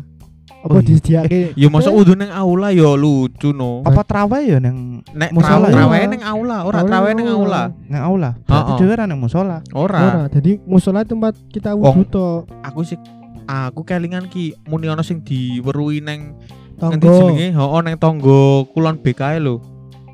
Apa 0.58 0.74
Oh, 0.74 0.82
iya. 0.82 0.88
disediake? 0.90 1.40
Ya 1.62 1.68
masa 1.70 1.90
wudu 1.90 2.12
ning 2.12 2.28
aula 2.28 2.74
yo 2.74 2.94
lucu 2.94 3.54
no. 3.54 3.86
Apa 3.86 4.02
trawe 4.02 4.40
ya 4.42 4.58
neng 4.58 5.06
Nek 5.14 5.30
Musola 5.30 5.70
trawe 5.70 5.96
ya? 5.96 6.10
ning 6.10 6.22
aula, 6.22 6.58
ora 6.64 6.82
Trawe 6.82 6.90
trawe 6.90 7.10
ning 7.14 7.24
ning 7.24 7.30
aula. 7.30 7.62
aula. 7.70 7.88
neng 7.88 8.02
aula. 8.02 8.30
Berarti 8.42 8.58
Oh, 8.64 8.74
oh. 8.74 8.78
dhewe 8.82 8.94
ra 8.96 9.06
neng 9.06 9.22
musola. 9.22 9.58
Ora. 9.72 10.00
Ora, 10.02 10.22
jadi 10.28 10.58
musola 10.66 11.06
tempat 11.06 11.38
kita 11.48 11.72
wudu 11.72 12.04
to. 12.06 12.28
Aku 12.64 12.82
sih 12.82 12.98
aku 13.46 13.86
kelingan 13.86 14.26
ki 14.26 14.58
muni 14.66 14.90
ana 14.90 15.00
sing 15.00 15.22
diweruhi 15.22 16.02
neng 16.02 16.36
Tonggo. 16.78 17.14
jenenge? 17.34 17.48
Heeh 17.58 17.80
ning 17.84 17.96
tonggo 17.98 18.40
kulon 18.72 18.96
BK 19.02 19.22
lho. 19.42 19.56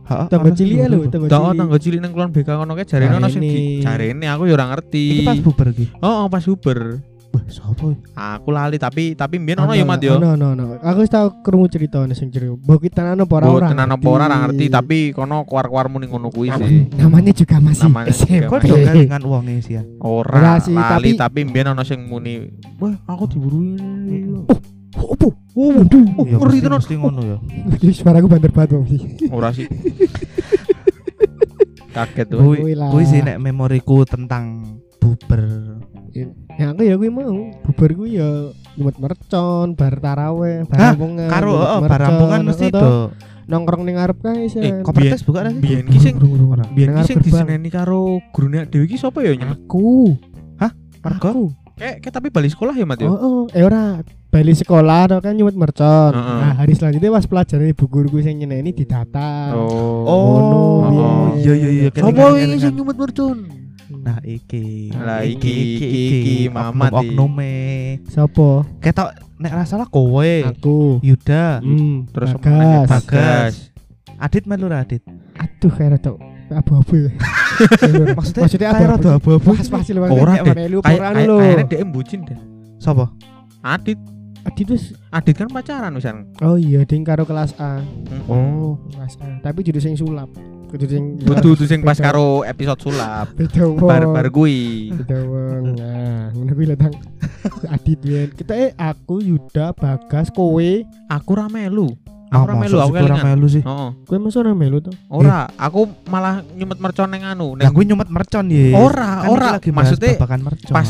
Heeh. 0.03 0.25
Tonggo 0.31 0.47
ana 0.47 0.55
cilik 0.55 0.75
sing 0.75 0.83
ya 0.83 0.87
lho, 0.87 0.99
tonggo 1.07 1.27
Dak 1.27 1.39
cilik. 1.39 1.57
tonggo 1.59 1.77
cilik 1.79 1.99
ning 2.03 2.11
kulon 2.11 2.29
BK 2.31 2.49
ngono 2.55 2.71
kae 2.73 2.85
jarene 2.87 3.15
ana 3.15 3.27
sing 3.27 3.41
di 3.41 3.79
Jarene. 3.79 4.25
aku 4.27 4.43
ya 4.47 4.53
ora 4.55 4.65
ngerti. 4.71 5.05
Iki 5.19 5.23
pas 5.23 5.39
bubar 5.39 5.67
iki. 5.71 5.85
Oh, 5.99 6.27
pas 6.27 6.43
Uber. 6.43 6.79
Wah, 7.33 7.41
sapa? 7.49 7.97
Aku 8.37 8.53
lali 8.53 8.77
tapi 8.77 9.17
tapi 9.17 9.41
mbiyen 9.41 9.57
ono 9.57 9.73
ya 9.73 9.81
Mat 9.81 9.97
yo. 10.05 10.21
Ono 10.21 10.37
ono 10.37 10.53
ono. 10.53 10.63
Aku 10.77 11.01
wis 11.01 11.09
tau 11.09 11.41
krungu 11.41 11.65
crita 11.65 12.05
sing 12.13 12.29
cerita. 12.29 12.53
Mbok 12.53 12.77
kita 12.77 13.09
ana 13.09 13.25
apa 13.25 13.33
ora 13.33 13.45
Oh, 13.49 13.57
ora. 13.57 13.73
tenan 13.73 13.89
apa 13.89 14.05
ora 14.05 14.29
ora 14.29 14.37
ngerti 14.45 14.69
tapi 14.69 14.97
kono 15.09 15.41
kuar-kuar 15.41 15.89
muni 15.89 16.05
ngono 16.05 16.29
kuwi 16.29 16.53
sih. 16.53 16.93
namanya 16.93 17.33
juga 17.33 17.57
masih 17.57 17.89
Namanya 17.89 18.13
juga 18.13 18.37
SMP. 18.37 18.45
Kok 18.45 18.59
do 18.61 18.75
kelingan 18.77 19.23
wonge 19.25 19.55
sih 19.65 19.73
ya. 19.73 19.83
Ora 19.97 20.61
lali 20.61 20.77
tapi- 21.17 21.17
tapi 21.17 21.39
mbiyen 21.49 21.73
ono 21.73 21.81
sing 21.81 22.05
muni, 22.05 22.53
"Wah, 22.77 22.93
aku 23.09 23.25
diburu 23.25 23.65
ini." 23.65 24.45
Opo? 24.93 25.33
Oh, 25.53 25.69
Waduh. 25.73 26.05
oh, 26.17 26.25
Ya 26.25 26.37
ngeri 26.37 26.59
tenan. 26.61 26.77
mesti 26.81 26.93
ngono 26.97 27.21
ya. 27.21 27.37
Iki 27.77 27.93
suaraku 27.93 28.27
banter 28.29 28.49
banget 28.49 28.69
Bang. 28.73 28.85
Ora 29.29 29.49
sih. 29.53 29.69
Kaget 31.93 32.25
tuh. 32.25 32.41
Kuwi 32.65 33.03
sih 33.05 33.21
nek 33.21 33.37
memoriku 33.37 34.01
tentang 34.03 34.65
bubar. 34.97 35.41
Ya 36.53 36.69
aku 36.69 36.81
ya 36.85 36.95
kuwi 36.97 37.09
mau 37.09 37.29
bubar 37.61 37.89
kuwi 37.93 38.17
ya 38.17 38.29
nyumet 38.73 38.97
mercon, 38.97 39.77
bar 39.77 39.93
taraweh, 39.97 40.65
bar 40.65 40.77
Hah? 40.77 40.85
rampungan. 40.93 41.29
Karo 41.29 41.51
nyumet 41.53 41.61
heeh 41.61 41.77
mercon, 41.77 41.91
barampungan 41.93 42.39
mesti 42.45 42.65
do. 42.69 42.89
nongkrong 43.43 43.83
ning 43.83 43.97
arep 43.99 44.17
kae 44.23 44.47
sih. 44.49 44.61
Eh, 44.61 44.81
Kopertes 44.81 45.21
buka 45.21 45.45
nasi. 45.45 45.61
Biyen 45.61 45.85
ki 45.85 45.99
sing 46.01 46.15
Ora. 46.17 46.65
biyen 46.69 46.97
ki 46.97 47.03
sing 47.05 47.17
diseneni 47.21 47.69
karo 47.69 48.21
gurune 48.33 48.65
dhewe 48.65 48.85
ki 48.87 48.97
sapa 48.97 49.21
ya 49.21 49.37
nyemet? 49.37 49.61
Aku. 49.67 50.17
Margo? 51.03 51.29
Aku. 51.29 51.43
Kayak 51.83 51.99
kayak 51.99 52.13
tapi 52.15 52.27
balik 52.31 52.51
sekolah 52.55 52.71
ya, 52.71 52.87
Mat 52.87 52.95
yo. 52.95 53.11
Oh, 53.11 53.19
oh, 53.19 53.41
eh 53.51 53.59
ora 53.59 53.99
balik 54.31 54.55
sekolah 54.55 55.11
to 55.11 55.17
kan 55.19 55.35
nyumet 55.35 55.51
mercon. 55.51 56.15
Heeh. 56.15 56.39
Nah, 56.39 56.53
hari 56.55 56.73
selanjutnya 56.73 57.11
pas 57.11 57.27
pelajaran 57.27 57.67
ibu 57.67 57.85
guruku 57.85 58.23
sing 58.23 58.39
nyeneni 58.39 58.71
didata. 58.71 59.51
Oh. 59.51 60.07
Ngono, 60.07 60.55
Oh, 60.55 60.79
biyen. 60.87 61.43
iya 61.43 61.53
iya 61.53 61.69
iya. 61.69 61.89
Sapa 61.91 62.07
kelingan, 62.07 62.47
iki 62.47 62.57
sing 62.57 62.73
nyumet 62.73 62.95
mercon? 62.95 63.37
Nah 63.93 64.17
iki. 64.23 64.95
Lah, 64.95 65.27
iki, 65.27 65.53
iki, 65.75 65.87
iki, 65.91 66.35
Mamat 66.47 66.87
iki. 66.89 66.99
oknume. 67.03 67.55
Sopo? 68.07 68.63
Ketok 68.79 69.11
nek 69.37 69.51
ra 69.51 69.67
salah 69.67 69.85
kowe. 69.85 70.31
Aku. 70.49 71.03
Yuda. 71.03 71.59
Hmm, 71.59 72.07
Terus 72.09 72.31
Bagas. 72.39 72.87
Bagas. 72.87 73.53
Adit 74.17 74.47
melu 74.47 74.71
ra 74.71 74.87
Adit. 74.87 75.03
Aduh 75.35 75.67
kayak 75.67 75.99
rada 75.99 76.15
abu-abu 76.49 76.95
ya. 76.95 77.11
Maksudnya 78.17 78.43
Maksudnya 78.45 78.69
abu-abu. 78.73 78.91
rada 78.91 79.09
abu-abu. 79.17 79.49
Pas 79.55 79.67
pas 79.69 79.85
lho. 79.87 80.01
Ora. 80.09 80.33
Melu 80.53 80.79
poran 80.81 81.13
lho. 81.23 81.37
kayaknya 81.39 81.65
dia 81.69 81.85
bucin 81.85 82.19
deh. 82.25 82.39
Sapa? 82.81 83.09
Adit, 83.63 83.95
Adit 84.43 84.67
wis 84.75 84.91
Adit 85.07 85.35
kan 85.39 85.47
pacaran 85.47 85.95
wisan. 85.95 86.27
Oh 86.43 86.59
iya, 86.59 86.83
ding 86.83 87.07
karo 87.07 87.23
kelas 87.23 87.55
A. 87.61 87.79
Oh. 88.27 88.75
Kelas 88.91 89.15
A. 89.23 89.39
Tapi 89.39 89.63
judul 89.63 89.79
sing 89.79 89.95
sulap. 89.95 90.27
Kudu 90.73 90.89
sing 90.89 91.21
tuh 91.21 91.69
sing 91.69 91.85
pas 91.85 91.93
karo 92.01 92.41
episode 92.41 92.81
sulap. 92.81 93.29
beda 93.37 93.69
wong. 93.69 93.77
Bar-bar 93.77 94.27
kuwi. 94.33 94.89
Beda 94.89 95.21
wong. 95.21 95.77
Nah, 95.77 96.33
ngono 96.33 96.51
kuwi 96.57 96.65
lho 96.65 96.75
Tang. 96.75 96.97
Adit 97.77 98.01
yen. 98.01 98.29
Kita 98.33 98.57
eh 98.57 98.73
aku 98.73 99.21
Yuda, 99.21 99.77
Bagas, 99.77 100.33
kowe. 100.33 100.69
Aku 101.13 101.31
ra 101.37 101.45
melu. 101.45 101.93
Aku 102.33 102.45
ra 102.45 102.55
melu, 102.55 102.73
masa 102.73 102.83
aku 102.83 102.93
kelingan. 102.95 103.25
melu 103.27 103.47
sih. 103.47 103.61
Heeh. 103.61 103.89
Kowe 104.03 104.17
mesti 104.17 104.37
ora 104.37 104.51
melu 104.51 104.77
to? 104.79 104.91
Ora, 105.07 105.39
aku 105.53 105.79
malah 106.05 106.41
nyumet 106.49 106.77
mercon 106.77 107.07
neng 107.07 107.23
anu. 107.23 107.53
Lah 107.53 107.69
gue 107.69 107.83
nyumet 107.83 108.09
mercon 108.09 108.45
ya. 108.47 108.73
Ora, 108.73 109.09
Kan 109.19 109.29
ora. 109.29 109.49
Maksudnya 109.59 110.17
babakan 110.17 110.39
mercon. 110.41 110.71
pas 110.71 110.89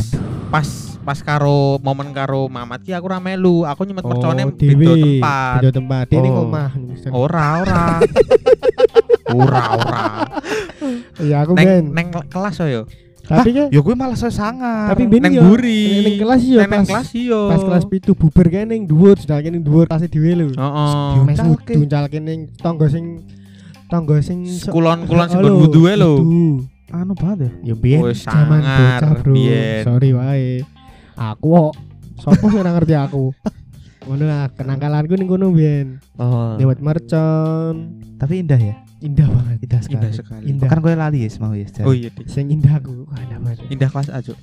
pas 0.49 0.67
pas 1.03 1.19
karo 1.19 1.75
momen 1.77 2.15
karo 2.15 2.47
Mamat 2.47 2.79
ki 2.81 2.91
aku 2.91 3.05
ra 3.05 3.19
melu. 3.19 3.63
Aku 3.63 3.83
nyumet 3.83 4.01
mercone 4.01 4.41
Oh, 4.41 4.51
beda 4.51 4.95
tempat. 4.95 5.55
Beda 5.59 5.71
tempat. 5.73 6.05
Ning 6.09 6.31
Oh. 6.31 6.43
omah. 6.43 6.71
Ora, 7.11 7.45
ora. 7.59 7.83
ora, 9.35 9.63
ora. 9.75 10.05
Iya 11.17 11.43
aku 11.43 11.51
Neng 11.53 11.65
ben. 11.65 11.83
neng 11.91 12.07
kelas 12.27 12.55
yo. 12.61 12.87
Tapi 13.23 13.49
kan 13.55 13.67
Ya 13.71 13.79
gue 13.79 13.95
malah 13.95 14.19
sangar. 14.19 14.91
tapi 14.91 15.07
ben 15.07 15.23
Neng 15.23 15.39
buri. 15.39 16.03
Ning 16.03 16.15
kelas 16.19 16.41
yo 16.43 16.59
Neng 16.59 16.69
neng 16.69 16.83
pas 16.83 16.87
kelas 16.91 17.09
yo. 17.15 17.41
pas 17.47 17.61
kelas 17.63 17.83
pitu 17.87 18.11
bubar 18.11 18.51
kae 18.51 18.67
ning 18.67 18.83
dhuwur, 18.83 19.15
sedangkan 19.15 19.51
ning 19.55 19.63
dhuwur 19.63 19.87
kelas 19.87 20.03
dhewe 20.11 20.31
lho. 20.35 20.47
Heeh. 20.51 21.11
Mes 21.23 21.39
Diuncalke. 21.63 22.19
ning 22.19 22.51
tangga 22.59 22.91
sing 22.91 23.23
tangga 23.87 24.19
sing 24.19 24.43
Kulon-kulon 24.67 25.27
sing 25.27 25.39
lho, 25.39 25.55
wudu 25.55 25.87
e 25.87 25.95
lho. 25.95 26.13
itu. 26.19 26.67
anu 26.93 27.15
banget 27.15 27.49
ya. 27.49 27.71
Ya 27.71 27.75
biyen 27.79 27.99
Wis 28.05 28.21
zaman 28.21 28.59
bocah, 28.61 29.11
Bro. 29.17 29.33
Sorry 29.81 30.09
wae. 30.13 30.61
Aku 31.15 31.47
kok 31.49 31.73
sopo 32.19 32.45
sing 32.51 32.59
ora 32.59 32.75
ngerti 32.75 32.93
aku. 32.93 33.31
Ngono 34.05 34.23
lah 34.27 34.51
kenakalanku 34.51 35.15
ning 35.15 35.25
kono 35.25 35.49
biyen. 35.49 36.03
Oh. 36.19 36.59
Lewat 36.59 36.83
mercon. 36.83 37.97
Tapi 38.19 38.43
indah 38.43 38.59
ya. 38.59 38.75
Indah 39.03 39.27
banget. 39.27 39.57
Indah 39.61 39.81
sekali. 39.83 39.95
Indah 39.99 40.11
sekali. 40.15 40.43
Indah. 40.47 40.67
Kan 40.71 40.77
gue 40.79 40.93
lali 40.95 41.19
ya 41.21 41.29
mau 41.37 41.51
ya. 41.51 41.67
Oh 41.83 41.91
iya, 41.91 42.07
Dik. 42.07 42.25
Sing 42.25 42.47
indah 42.47 42.79
aku. 42.79 43.03
Wah, 43.03 43.19
indah 43.19 43.39
banget. 43.43 43.57
Indah 43.67 43.89
kelas 43.91 44.07
A, 44.07 44.23
Cuk. 44.23 44.37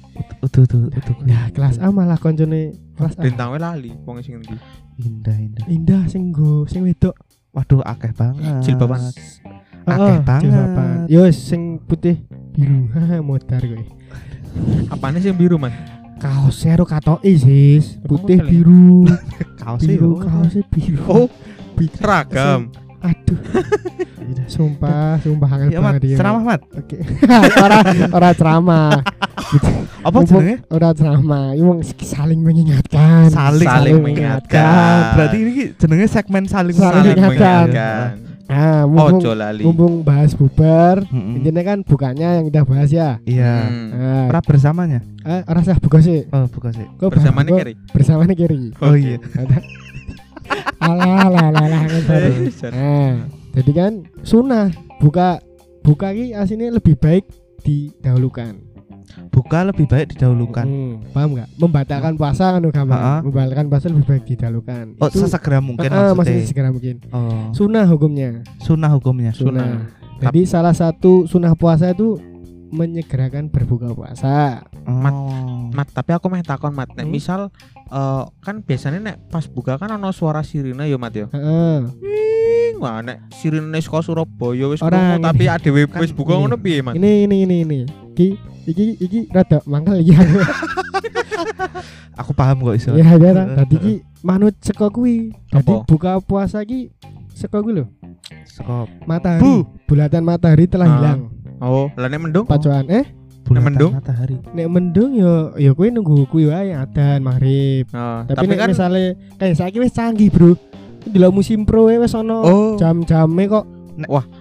Utuh 0.44 0.62
utuh 0.68 0.80
utuh. 0.92 1.16
Nah, 1.24 1.48
kelas 1.48 1.80
A 1.80 1.88
malah 1.88 2.20
koncone 2.20 2.76
kelas 2.94 3.16
A. 3.16 3.22
Bintang 3.24 3.50
we 3.50 3.58
lali 3.58 3.90
wong 4.04 4.20
sing 4.20 4.36
endi. 4.36 4.56
Indah 5.00 5.32
indah. 5.34 5.64
Indah 5.64 6.02
sing 6.06 6.28
go 6.28 6.68
sing 6.68 6.84
wedok. 6.84 7.16
Waduh 7.50 7.80
akeh 7.82 8.12
banget. 8.12 8.62
Jilbaban. 8.62 9.00
Akeh 9.00 9.96
Heeh, 9.96 10.18
banget. 10.22 10.44
jilbaban. 10.44 10.96
Yo 11.08 11.24
sing 11.32 11.80
putih 11.80 12.20
biru. 12.52 12.84
Haha, 12.92 13.24
modar 13.24 13.64
kowe. 13.64 13.80
Apane 14.92 15.18
sing 15.18 15.34
biru, 15.34 15.56
Mas? 15.56 15.72
Kaosnya 16.20 16.76
ro 16.76 16.84
katoki 16.84 17.32
sis. 17.32 17.96
Emang 17.96 18.04
Putih 18.06 18.38
biru. 18.44 19.08
Kaosnya 19.56 19.88
biru, 19.96 20.10
yo. 20.12 20.20
kaosnya 20.20 20.62
biru. 20.68 21.04
Oh, 21.08 21.26
Biru. 21.74 21.96
seragam. 21.96 22.68
Aduh. 23.00 23.40
sumpah, 24.50 25.16
sumpah 25.18 25.48
angel 25.48 25.70
Ya 25.70 25.80
banget 25.80 26.00
dia. 26.02 26.16
ceramah 26.16 26.42
mat. 26.44 26.60
Oke. 26.68 26.98
ora 27.56 27.78
ora 28.10 28.30
ceramah. 28.32 28.90
Apa 30.00 30.18
jenenge? 30.22 30.54
Ora 30.66 30.90
ceramah. 30.90 31.52
Ini 31.52 31.62
mau 31.62 31.76
saling 31.80 32.40
mengingatkan. 32.40 33.28
Saling- 33.28 33.64
Saling 33.64 33.96
mengingatkan. 34.00 35.14
Berarti 35.14 35.36
ini 35.38 35.50
ki 35.52 35.64
jenenge 35.76 36.06
segmen 36.06 36.44
saling 36.44 36.74
Saling 36.74 36.90
Saling 36.92 37.14
mengingatkan. 37.14 37.64
mengingatkan. 37.64 38.28
Ah, 38.46 38.82
mumpung, 38.82 39.22
Ojo 39.22 39.30
lali. 39.32 39.62
mumpung 39.62 40.02
bahas 40.02 40.34
bubar. 40.34 41.06
Mm-mm. 41.06 41.38
Intinya 41.38 41.62
kan 41.64 41.78
bukannya 41.80 42.28
yang 42.34 42.44
kita 42.44 42.60
bahas 42.64 42.90
ya. 42.90 43.22
Iya. 43.22 43.54
Hmm. 43.62 43.88
Ah, 43.94 44.26
Pra 44.26 44.42
bersamanya. 44.42 45.06
eh, 45.22 45.46
ora 45.46 45.62
sah 45.62 45.78
buka 45.78 46.02
sih. 46.02 46.26
Oh, 46.28 46.50
bukan 46.50 46.74
sih. 46.74 46.86
Kok 46.98 47.14
Bersama 47.14 47.40
nih 47.40 47.52
bahas- 47.52 47.62
Keri. 47.62 47.74
Bersama 47.88 48.22
nih 48.26 48.36
kiri. 48.36 48.74
Oh 48.76 48.92
iya. 48.92 49.22
alah 50.80 51.30
alah 51.30 51.44
alah 51.46 51.62
alah 51.62 53.39
jadi 53.50 53.70
kan 53.72 53.92
sunnah 54.22 54.70
buka 54.98 55.38
buka 55.80 56.10
ki 56.10 56.32
aslinya 56.32 56.70
lebih 56.72 56.94
baik 56.94 57.24
didahulukan. 57.60 58.56
Buka 59.34 59.66
lebih 59.66 59.90
baik 59.90 60.14
didahulukan. 60.14 60.62
Hmm, 60.62 61.02
paham 61.10 61.34
nggak? 61.34 61.48
Membatalkan 61.58 62.14
puasa 62.14 62.54
kan 62.54 62.62
gampang. 62.62 63.26
Membatalkan 63.26 63.66
puasa 63.66 63.86
lebih 63.90 64.06
baik 64.06 64.24
didahulukan. 64.24 64.84
Oh, 64.96 65.10
sesegera 65.10 65.58
mungkin 65.58 65.90
Ah, 65.90 66.14
maksudnya. 66.14 66.14
maksudnya 66.14 66.44
segera 66.46 66.68
mungkin. 66.70 66.96
Oh, 67.10 67.50
Sunnah 67.50 67.84
hukumnya. 67.86 68.46
sunnah 68.62 68.90
hukumnya. 68.90 69.34
Sunnah. 69.34 69.90
Jadi 70.20 70.40
salah 70.46 70.76
satu 70.76 71.26
sunnah 71.26 71.56
puasa 71.56 71.90
itu 71.90 72.20
menyegerakan 72.70 73.46
berbuka 73.46 73.90
puasa. 73.90 74.62
Mat. 74.84 75.10
Oh. 75.10 75.70
Mat, 75.70 75.88
tapi 75.88 76.10
aku 76.10 76.26
meh 76.26 76.40
takon 76.40 76.70
Mat, 76.70 76.90
nek 76.90 77.02
Hmm. 77.02 77.10
misal 77.10 77.40
eh, 77.86 78.22
kan 78.40 78.60
biasanya 78.60 78.98
nek 79.00 79.16
pas 79.28 79.44
buka 79.44 79.74
kan 79.74 79.90
ono 79.90 80.10
suara 80.10 80.40
sirine 80.40 80.82
ya 80.82 80.96
Mat 80.96 81.12
ya. 81.12 81.26
Heeh. 81.28 81.78
Wah, 82.76 82.98
nek 83.00 83.28
sirine 83.32 83.76
saka 83.76 84.00
Surabaya 84.00 84.66
wis 84.66 84.80
krungu 84.80 85.20
tapi 85.20 85.44
adewe 85.46 85.84
Kan 85.84 86.00
wis 86.00 86.10
buka 86.10 86.32
ini. 86.32 86.40
ngono 86.40 86.56
piye 86.56 86.78
Mat? 86.80 86.94
Ini 86.94 87.26
ini 87.26 87.36
ini 87.44 87.56
ini. 87.62 87.78
Iki 88.10 88.26
iki 88.66 88.84
iki 88.98 89.20
rada 89.28 89.60
mangkel 89.64 90.00
iki 90.00 90.14
aku. 90.14 90.36
Aku 92.20 92.30
paham 92.32 92.60
kok 92.62 92.76
iso. 92.76 92.92
Ya 92.94 93.16
ya. 93.16 93.32
Dadi 93.56 93.76
iki 93.76 93.94
manut 94.20 94.52
saka 94.60 94.88
kuwi. 94.88 95.32
Dadi 95.48 95.72
buka 95.84 96.20
puasa 96.20 96.60
iki 96.60 96.92
saka 97.32 97.60
kuwi 97.60 97.80
lho. 97.80 97.84
Saka 98.44 98.84
Matahari. 99.04 99.40
Bu. 99.40 99.64
Bulatan 99.88 100.22
matahari 100.22 100.64
telah 100.64 100.86
Ah. 100.86 100.92
hilang. 100.94 101.20
Oh, 101.60 101.92
lah 101.92 102.08
nek 102.08 102.20
mendung? 102.24 102.48
Pacuan 102.48 102.88
eh 102.88 103.04
bulatan 103.50 103.66
mendung? 103.66 103.92
matahari. 103.98 104.36
nek 104.54 104.68
mendung 104.70 105.10
yo 105.10 105.50
yo 105.58 105.74
kuwi 105.74 105.90
nunggu 105.90 106.24
kuwi 106.30 106.48
wae 106.48 106.70
adzan 106.72 107.20
maghrib. 107.20 107.84
Oh, 107.90 108.22
Tapi, 108.24 108.36
tapi, 108.38 108.46
nek 108.46 108.58
kan 108.62 108.68
misale 108.70 109.02
kayak 109.36 109.58
saiki 109.58 109.78
wis 109.82 109.92
canggih, 109.92 110.30
Bro. 110.30 110.54
Delok 111.10 111.34
musim 111.34 111.66
pro 111.66 111.90
wae 111.90 111.98
wis 111.98 112.14
ono 112.14 112.46
oh, 112.46 112.70
jam-jame 112.78 113.50
kok. 113.50 113.66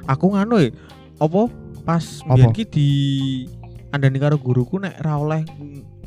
aku 0.06 0.26
nganu 0.32 0.56
ya. 0.62 0.70
Apa 1.20 1.52
pas 1.84 2.22
mbiyen 2.24 2.54
ki 2.54 2.64
di 2.70 2.88
andani 3.90 4.22
karo 4.22 4.38
guruku 4.38 4.78
nek 4.78 5.02
ra 5.02 5.18
oleh 5.18 5.42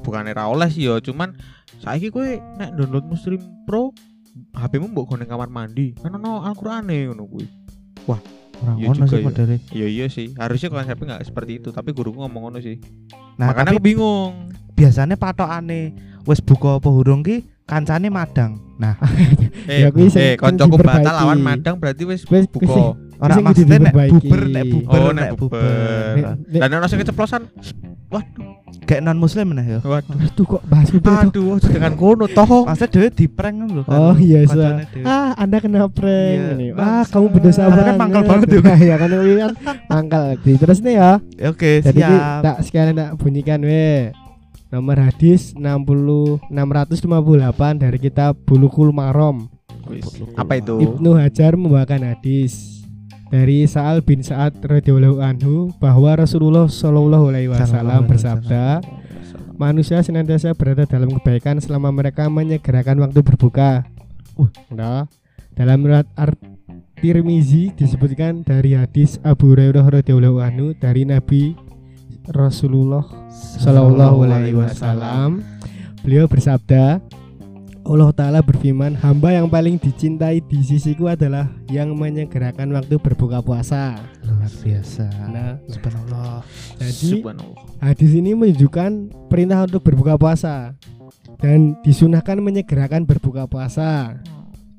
bukan 0.00 0.30
ra 0.30 0.46
oleh 0.48 0.70
sih 0.70 0.86
ya, 0.86 1.02
cuman 1.02 1.34
saiki 1.82 2.08
kowe 2.08 2.24
nek 2.56 2.72
download 2.78 3.04
Muslim 3.10 3.42
Pro 3.66 3.90
HP-mu 4.56 4.88
mbok 4.88 5.12
gone 5.12 5.28
kamar 5.28 5.52
mandi. 5.52 5.92
Kan 6.00 6.16
ono 6.16 6.46
Al-Qur'ane 6.46 7.12
ngono 7.12 7.28
kuwi. 7.28 7.44
Ora 8.08 8.41
Iya 8.62 8.86
ngono 8.86 9.04
juga 9.04 9.06
sih 9.10 9.22
ya. 9.44 9.58
Iya 9.72 9.86
iya 9.88 10.06
sih, 10.06 10.26
harusnya 10.34 10.68
konsepnya 10.68 11.04
nggak 11.12 11.24
seperti 11.24 11.52
itu, 11.58 11.68
tapi 11.68 11.90
guruku 11.90 12.18
ngomong 12.18 12.42
ngono 12.46 12.58
sih. 12.58 12.78
Nah, 13.34 13.50
Makanya 13.50 13.74
aku 13.74 13.82
bingung. 13.82 14.32
biasanya 14.72 15.16
patokane 15.16 15.92
wis 16.22 16.38
buka 16.38 16.78
apa 16.78 16.88
urung 16.88 17.20
ki 17.20 17.42
kancane 17.62 18.06
madang. 18.06 18.58
Nah, 18.78 18.98
Eh, 19.70 19.86
Ya, 19.86 19.88
kuwi 19.90 20.10
eh 20.10 20.34
diperbaiki. 20.34 21.06
batal 21.06 21.14
lawan 21.16 21.38
madang 21.38 21.74
berarti 21.78 22.02
Wis 22.02 22.22
buka. 22.26 22.98
Wis 23.22 23.30
ora 23.30 23.34
maksudnya 23.40 23.78
nek 23.80 23.94
buber 24.10 24.42
nek 24.44 24.64
buber 24.66 24.98
Oh, 24.98 25.10
nek 25.14 25.30
buber. 25.38 25.62
buber. 26.18 26.34
nek, 26.50 26.90
sing 26.90 26.98
keceplosan. 26.98 27.42
Waduh, 28.12 28.60
Kayak 28.84 29.08
non 29.08 29.16
muslim 29.16 29.56
nah 29.56 29.64
ya. 29.64 29.80
waduh. 29.80 30.12
aduh 30.12 30.44
kok 30.44 30.62
bahas 30.66 30.90
itu. 30.90 31.00
Aduh, 31.00 31.56
dengan 31.62 31.92
kono 31.94 32.28
toh. 32.28 32.44
Maksudnya 32.68 32.90
dhewe 32.90 33.08
di 33.08 33.24
prank 33.24 33.56
kan 33.56 33.68
lho 33.70 33.82
kan. 33.86 33.96
Oh 33.96 34.16
iya. 34.18 34.44
Ah, 35.00 35.32
Anda 35.38 35.62
kena 35.62 35.88
prank 35.88 36.36
Iya, 36.36 36.50
ini. 36.52 36.66
Ah, 36.76 37.06
kamu 37.06 37.32
berdosa 37.32 37.64
Kan 37.64 37.72
banget. 37.72 37.94
mangkal 37.96 38.22
banget 38.26 38.48
ya. 38.52 38.74
ya 38.76 38.96
kan 39.00 39.08
kan 39.08 39.76
mangkal. 39.88 40.24
Terus 40.36 40.78
nih 40.82 40.98
ya. 40.98 41.10
Ya, 41.38 41.46
Oke, 41.48 41.80
Jadi 41.80 42.00
siap. 42.02 42.42
tak 42.42 42.56
sekalian 42.66 42.96
tak 42.98 43.10
bunyikan 43.16 43.64
we. 43.64 44.12
Nomor 44.68 44.96
hadis 44.98 45.52
60 45.54 46.48
658 46.48 47.80
dari 47.80 47.96
kitab 47.96 48.36
Bulughul 48.42 48.92
Maram. 48.92 49.48
Apa 50.34 50.56
itu? 50.56 50.80
Ibnu 50.80 51.16
Hajar 51.16 51.56
membawakan 51.56 52.12
hadis 52.12 52.81
dari 53.32 53.64
Sa'al 53.64 54.04
bin 54.04 54.20
Sa'ad 54.20 54.60
radhiyallahu 54.60 55.24
anhu 55.24 55.72
bahwa 55.80 56.12
Rasulullah 56.20 56.68
Shallallahu 56.68 57.32
alaihi 57.32 57.48
wasallam 57.48 58.04
bersabda, 58.04 58.84
manusia 59.56 60.04
senantiasa 60.04 60.52
berada 60.52 60.84
dalam 60.84 61.16
kebaikan 61.16 61.56
selama 61.56 61.88
mereka 61.88 62.28
menyegerakan 62.28 63.00
waktu 63.00 63.24
berbuka. 63.24 63.88
Uh. 64.36 64.52
Nah, 64.68 65.08
dalam 65.56 65.80
riwayat 65.80 66.04
At-Tirmizi 66.12 67.72
disebutkan 67.72 68.44
dari 68.44 68.76
hadis 68.76 69.16
Abu 69.24 69.56
Hurairah 69.56 69.88
radhiyallahu 69.88 70.36
anhu 70.44 70.76
dari 70.76 71.08
Nabi 71.08 71.56
Rasulullah 72.36 73.08
Shallallahu 73.32 74.28
alaihi 74.28 74.60
wasallam 74.60 75.40
beliau 76.04 76.28
bersabda 76.28 77.00
Allah 77.82 78.10
Ta'ala 78.14 78.40
berfirman 78.46 78.94
Hamba 78.94 79.34
yang 79.34 79.50
paling 79.50 79.74
dicintai 79.74 80.38
di 80.38 80.58
sisiku 80.62 81.10
adalah 81.10 81.50
Yang 81.66 81.98
menyegerakan 81.98 82.70
waktu 82.70 82.94
berbuka 82.98 83.42
puasa. 83.42 83.98
Luar 84.22 84.46
biasa. 84.48 85.06
Nah. 85.30 85.58
Subhanallah. 85.66 86.46
jadi 86.78 87.10
Subhanallah. 87.18 87.58
hadis 87.82 88.10
ini 88.14 88.38
menunjukkan 88.38 88.90
perintah 89.26 89.66
untuk 89.66 89.82
berbuka 89.82 90.14
puasa 90.14 90.78
Dan 91.42 91.74
disunahkan 91.82 92.38
menyegerakan 92.38 93.02
berbuka 93.02 93.50
puasa. 93.50 94.14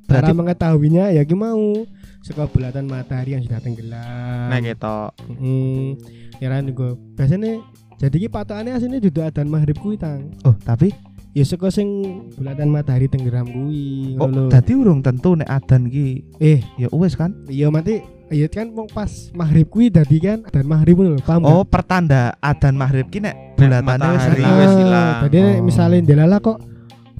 Cara 0.08 0.30
Berarti 0.30 0.32
mengetahuinya 0.32 1.12
ya 1.12 1.24
gimana 1.28 1.60
mau. 1.60 1.84
Suka 2.24 2.48
bulatan 2.48 2.88
matahari 2.88 3.36
yang 3.36 3.44
sudah 3.44 3.60
tenggelam. 3.60 4.48
Nah, 4.48 4.60
gitu. 4.64 5.00
Hmm, 5.28 6.00
ya 6.40 6.48
kan 6.48 6.64
juga. 6.72 6.96
Biasanya 7.20 7.60
jadi 8.00 8.16
ki 8.16 8.28
patokannya 8.32 8.80
aslinya 8.80 9.04
duduk 9.04 9.28
adan 9.28 9.52
maghrib 9.52 9.76
kuwi 9.76 10.00
tang. 10.00 10.32
Oh, 10.48 10.56
tapi 10.64 10.96
ya 11.34 11.44
saka 11.50 11.74
sing 11.74 11.90
bulatan 12.38 12.70
matahari 12.70 13.10
tenggelam 13.10 13.50
kuwi 13.50 14.14
oh, 14.22 14.30
ngono 14.30 14.48
lho. 14.48 14.50
dadi 14.54 14.72
urung 14.78 15.02
tentu 15.02 15.34
nek 15.34 15.50
adan 15.50 15.90
ki 15.90 16.38
eh 16.38 16.62
ya 16.78 16.88
wis 16.94 17.18
kan. 17.18 17.34
iya 17.50 17.74
mati 17.74 18.06
iya 18.30 18.46
kan 18.46 18.70
wong 18.70 18.86
pas 18.94 19.34
maghrib 19.34 19.66
kuwi 19.66 19.90
dadi 19.90 20.22
kan 20.22 20.46
adan 20.46 20.66
maghrib 20.70 20.94
ngono 21.02 21.18
lho 21.18 21.26
paham 21.26 21.42
Oh, 21.50 21.66
pertanda 21.66 22.38
adan 22.38 22.78
maghrib 22.78 23.10
ki 23.10 23.18
nek 23.26 23.58
bulatane 23.58 24.06
wis 24.14 24.26
wis 24.38 24.74
hilang. 24.78 25.10
Jadi 25.26 25.38
nek 25.42 25.58
Oh. 25.58 25.66
misalnya 25.66 26.00
delala 26.06 26.38
kok 26.38 26.58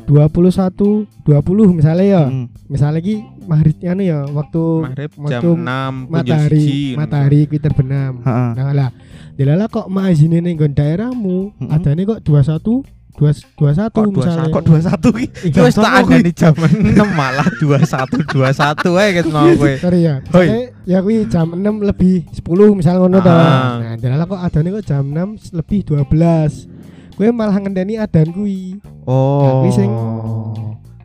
21 0.06 1.10
20 1.26 1.80
misalnya 1.80 2.06
ya. 2.06 2.24
Hmm. 2.30 2.48
Misalnya 2.70 3.02
ki 3.02 3.16
maghrib 3.50 3.76
anu 3.82 4.04
ya 4.06 4.20
waktu 4.30 4.64
Maghrib 4.94 5.12
waktu 5.18 5.34
jam 5.42 5.58
6 5.58 6.14
matahari 6.14 6.68
matahari 6.94 7.40
kuwi 7.50 7.60
terbenam. 7.60 8.14
Heeh. 8.22 8.50
Nah 8.62 8.74
lah, 8.78 8.90
delala 9.34 9.66
kok 9.74 9.90
mazine 9.90 10.38
ning 10.38 10.54
nggon 10.54 10.78
daerahmu, 10.78 11.56
Mm-mm. 11.58 11.74
adane 11.74 12.02
kok 12.06 12.22
21 12.22 12.86
dua 13.14 13.30
dua 13.32 13.72
satu 13.72 14.00
Kok 14.00 14.10
misalnya. 14.12 14.50
Kok 14.50 14.64
21 14.66 14.90
ki? 15.14 15.26
Ih, 15.46 15.52
Wis 15.56 15.76
gampang 15.76 15.86
tak 15.86 15.94
ada 16.04 16.18
di 16.20 16.32
jam 16.34 16.54
6 16.54 16.74
malah 17.14 17.48
21 17.56 18.26
21 18.26 19.00
ae 19.00 19.10
ket 19.16 19.26
mau 19.28 19.48
kowe. 19.54 19.72
Sorry 19.78 20.00
ya. 20.02 20.16
Hoi. 20.30 20.48
Ya 20.84 20.98
kuwi 21.00 21.24
jam 21.26 21.48
6 21.52 21.62
lebih 21.84 22.16
10 22.28 22.42
misalnya 22.74 23.00
ngono 23.00 23.18
to. 23.18 23.30
Ah. 23.30 23.78
Nah, 23.80 23.96
delala 23.96 24.24
kok 24.24 24.38
adane 24.38 24.70
kok 24.72 24.84
jam 24.84 25.04
6 25.06 25.54
lebih 25.54 25.80
12. 25.86 26.68
Kowe 27.14 27.30
malah 27.30 27.56
ngenteni 27.56 27.94
adan 27.96 28.28
kuwi. 28.30 28.82
Oh. 29.06 29.62
kuwi 29.62 29.72
sing- 29.72 30.02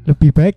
Lebih 0.04 0.32
baik 0.32 0.56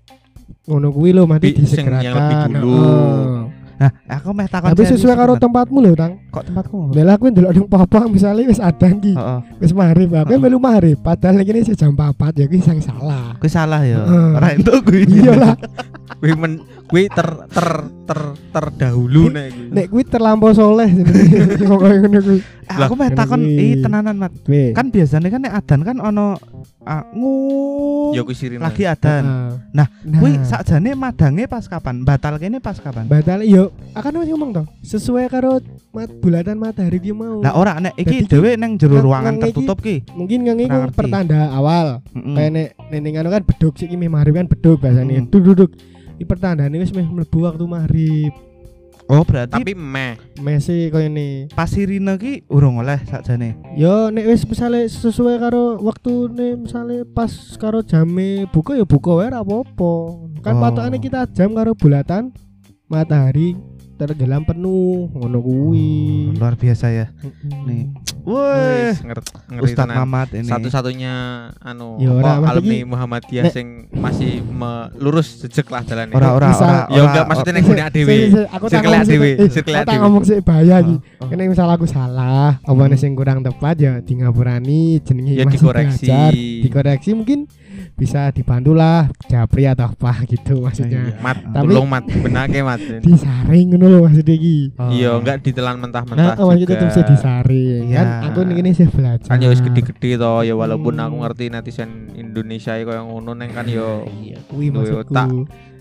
ngono 0.64 0.88
kuwi 0.90 1.12
lho 1.12 1.26
mati 1.26 1.52
sing 1.52 1.68
yang 1.84 1.92
disegerakan. 1.92 2.16
lebih 2.16 2.36
dulu. 2.56 2.72
Heeh. 2.72 3.40
Nah, 3.82 3.90
aku 4.14 4.30
meh 4.32 4.46
takon 4.46 4.72
Tapi 4.72 4.84
sesuai 4.88 5.16
karo 5.16 5.34
tempatmu 5.36 5.82
lho, 5.82 5.92
Tang. 5.92 6.14
Kok 6.32 6.48
tempatku 6.48 6.74
ngono? 6.74 6.91
Lah 6.96 7.20
aku 7.20 7.28
ndelok 7.28 7.52
ning 7.52 7.67
papang 7.67 8.08
misalnya 8.08 8.48
wis 8.48 8.58
adan 8.58 8.98
ki. 8.98 9.13
Heeh. 9.13 9.39
Wis 9.60 9.72
maghrib, 9.72 10.10
aku 10.15 10.32
melu 10.39 10.58
maghrib. 10.58 10.98
Padahal 10.98 11.44
iki 11.44 11.52
wis 11.54 11.76
jam 11.76 11.91
4 11.94 12.15
ya 12.34 12.48
kuwi 12.48 12.63
sing 12.63 12.80
salah. 12.80 13.36
Kuwi 13.38 13.52
salah 13.52 13.84
ya. 13.84 14.02
Ora 14.08 14.56
entuk 14.56 14.88
kuwi. 14.88 15.04
Iyalah, 15.04 15.60
Kuwi 16.22 16.34
men 16.38 16.54
kuwi 16.86 17.08
ter 17.08 17.24
ter 17.48 17.70
ter 18.04 18.20
terdahulu 18.52 19.32
nek 19.32 19.48
kuwi. 19.50 19.67
nek 19.72 19.86
kuwi 19.89 20.04
terlampau 20.04 20.52
soleh 20.52 20.88
jenenge. 20.88 21.60
Kok 21.67 21.78
koyo 21.78 21.98
ngono 22.00 22.20
kuwi. 22.22 22.39
Aku 22.72 22.96
meh 22.96 23.12
Lah, 23.12 23.17
takon 23.20 23.41
ih 23.44 23.84
tenanan 23.84 24.15
Mat. 24.15 24.32
Kan 24.48 24.96
biasanya 24.96 25.28
kan 25.28 25.41
nek 25.44 25.54
adan 25.54 25.82
kan 25.84 25.98
ono 26.00 26.39
ah, 26.82 27.04
ngung 27.12 28.15
Ya 28.15 28.24
kuwi 28.24 28.32
sirine. 28.32 28.63
lagi 28.63 28.88
adan. 28.88 29.24
Nah, 29.76 29.88
nah, 30.08 30.20
Kuwi 30.20 30.39
sakjane 30.46 30.96
madange 30.96 31.52
pas 31.52 31.67
kapan? 31.67 32.08
Batal 32.08 32.39
kene 32.39 32.63
pas 32.63 32.80
kapan? 32.80 33.08
batal 33.08 33.44
yo 33.44 33.76
akan 33.91 34.24
wis 34.24 34.30
ngomong 34.32 34.52
to 34.54 34.63
sesuai 34.86 35.28
karo 35.28 35.60
bulatan 36.22 36.56
matahari 36.56 37.00
ki 37.00 37.12
mau 37.12 37.42
Lah 37.42 37.54
ora 37.54 37.76
nek 37.78 37.94
iki 37.96 38.24
dhewe 38.24 38.54
nang 38.56 38.78
jero 38.78 39.02
ruangan 39.02 39.36
tertutup 39.38 39.78
ki. 39.78 40.06
mungkin 40.14 40.46
Ora 40.46 40.54
iku 40.56 40.78
ngerti. 40.80 40.96
pertanda 40.96 41.50
awal 41.50 42.06
Heeh. 42.08 42.36
kayak 42.38 42.52
nek 42.54 42.70
ning 42.94 43.14
anu 43.16 43.30
kan 43.30 43.42
beduk 43.42 43.74
sik 43.74 43.90
iki 43.90 44.06
maghrib 44.06 44.36
kan 44.36 44.46
beduk 44.46 44.78
biasanya 44.78 45.18
Mm. 45.18 45.28
duduk 45.28 45.44
duduk 45.44 45.72
iki 46.16 46.24
pertandane 46.24 46.78
wis 46.78 46.92
meh 46.92 47.04
mlebu 47.04 47.38
waktu 47.42 47.66
maghrib 47.66 48.34
Oh, 49.10 49.28
berarti 49.28 49.52
Tapi 49.52 49.76
meh. 49.76 50.16
mesi 50.40 50.88
koyo 50.88 51.04
ini 51.06 51.52
pas 51.52 51.68
sirine 51.68 52.16
ki 52.16 52.48
urung 52.48 52.80
oleh 52.80 52.96
sakjane. 53.04 53.60
yo 53.76 54.08
nek 54.08 54.24
wis 54.24 54.46
misale 54.46 54.86
sesuai 54.86 55.36
karo 55.38 55.76
waktu 55.80 56.12
nih 56.30 56.54
misale 56.58 57.04
pas 57.06 57.28
karo 57.58 57.82
jame 57.82 58.48
buka 58.48 58.72
ya 58.72 58.86
buka 58.86 59.12
wae 59.12 59.28
ora 59.28 59.44
apa-apa 59.44 59.92
kan 60.40 60.54
Oh. 60.54 60.62
patokane 60.62 60.98
kita 60.98 61.28
jam 61.28 61.52
karo 61.52 61.74
bulatan 61.74 62.32
matahari 62.88 63.60
tergelam 64.04 64.42
penuh 64.42 65.10
ngono 65.12 65.38
kuwi 65.40 65.94
Oh, 66.32 66.38
luar 66.38 66.56
biasa 66.56 66.90
ya. 66.90 67.06
Nih, 67.62 67.94
Ustadz 69.54 69.76
tenan. 69.78 69.96
Mamat 70.00 70.34
ini. 70.34 70.48
Satu-satunya 70.48 71.14
anu 71.58 71.98
Ya, 71.98 72.10
apa, 72.10 72.18
ora, 72.18 72.32
Mas, 72.36 72.50
alumni 72.52 72.76
iki- 72.76 72.88
Muhammadiyah 72.88 73.44
Nek- 73.44 73.54
sing 73.54 73.68
masih 73.92 74.32
me- 74.42 74.90
lurus 74.98 75.28
jejak 75.40 75.68
lah 75.68 75.82
jalannya. 75.84 76.14
Ora 76.14 76.30
ora 76.32 76.48
ora. 76.50 76.78
Ya 76.88 77.02
enggak 77.04 77.26
maksudnya 77.28 77.54
ning 77.54 77.66
gone 77.66 77.82
Si- 77.82 77.92
dhewe. 77.92 78.16
Aku 78.48 78.66
tak 78.68 78.82
ngomong 78.82 79.06
dhewe, 79.06 79.30
eh, 79.32 79.50
tak 79.50 79.64
dhewe. 79.86 79.98
ngomong 80.00 80.24
sih 80.24 80.38
bahaya 80.42 80.76
iki. 80.80 80.96
Oh, 80.96 81.00
oh. 81.22 81.28
Kene 81.28 81.42
misal 81.48 81.68
aku 81.68 81.86
salah, 81.86 82.58
apa 82.60 82.84
sing 82.96 83.12
kurang 83.14 83.42
tepat 83.42 83.76
ya 83.78 83.94
di 84.00 84.14
ngapurani 84.16 84.82
jenenge 85.02 85.34
Ya 85.34 85.46
dikoreksi. 85.46 86.10
Dikoreksi 86.62 87.10
mungkin 87.14 87.46
bisa 88.02 88.34
dibantu 88.34 88.74
lah 88.74 89.06
japri 89.30 89.64
atau 89.64 89.86
apa 89.88 90.12
gitu 90.32 90.58
maksudnya. 90.60 91.14
Mat, 91.22 91.38
Tapi- 91.38 91.70
tolong 91.70 91.86
mat, 91.86 92.02
benake 92.04 92.60
mat. 92.60 92.82
Disaring 93.00 93.66
ngono 93.70 93.86
lho 93.86 94.00
maksudnya 94.02 94.34
iki. 94.34 94.74
Oh. 94.76 94.90
Iya, 94.90 95.12
enggak 95.16 95.46
ditelan 95.46 95.78
mentah-mentah 95.78 96.34
Nah, 96.34 96.42
oh, 96.42 96.50
kita 96.52 96.74
tuh 96.76 96.90
bisa 96.90 97.02
juga. 97.02 97.12
disaring 97.14 97.86
kan 97.88 98.08
Iya. 98.10 98.26
aku 98.26 98.38
ini 98.44 98.72
sih 98.72 98.88
belajar. 98.88 99.30
Kan 99.30 99.38
ya 99.38 99.48
wis 99.48 99.62
gede-gede 99.62 100.18
to, 100.18 100.34
ya 100.42 100.54
walaupun 100.54 100.98
Hmm. 100.98 101.06
aku 101.06 101.16
ngerti 101.22 101.46
netizen 101.48 101.90
Indonesia 102.12 102.74
ya 102.74 102.84
koyo 102.84 103.06
ngono 103.06 103.32
neng 103.32 103.54
kan 103.54 103.66
yo 103.66 104.10
Iya, 104.18 104.42
kuwi 104.48 104.68
duwe 104.68 104.82
maksudku. 104.98 105.14
otak. 105.14 105.30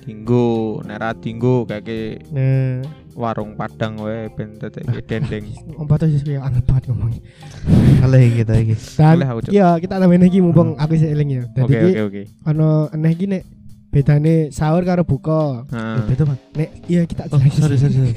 dinggo, 0.01 0.81
nek 0.83 0.97
ra 0.97 1.13
dinggo 1.13 1.65
kayak 1.65 1.85
ke 1.85 2.01
Nah, 2.33 2.81
warung 3.13 3.53
Padang 3.53 3.99
wae 3.99 4.29
ben 4.31 4.55
tetek 4.55 4.85
dendeng. 5.09 5.45
om 5.75 5.85
Pato 5.85 6.05
sih 6.05 6.21
kayak 6.21 6.43
anget 6.43 6.65
banget 6.65 6.83
ngomongnya. 6.89 7.21
Kalih 7.99 8.25
kita 8.37 8.55
iki. 8.57 8.75
Dan 8.95 9.17
Cuk. 9.21 9.51
iya 9.51 9.69
kita 9.77 9.95
tambahin 9.97 10.23
lagi 10.23 10.39
mumpung 10.39 10.75
aku 10.75 10.93
sih 10.95 11.07
eling 11.07 11.31
ya. 11.31 11.43
Dadi 11.49 11.63
Oke 11.63 11.77
iki 11.77 11.91
oke 11.91 12.01
oke. 12.05 12.23
ono 12.45 12.69
eneh 12.91 13.11
iki 13.11 13.27
nek 13.27 13.43
bedane 13.89 14.35
sahur 14.49 14.83
karo 14.83 15.03
buka. 15.03 15.67
Nah, 15.67 16.07
Itu 16.07 16.23
Mas. 16.25 16.39
Nek 16.53 16.69
iya 16.87 17.03
kita 17.03 17.27
Oh, 17.27 17.37
sorry 17.37 17.77
sorry. 17.77 17.91
sorry. 17.91 18.13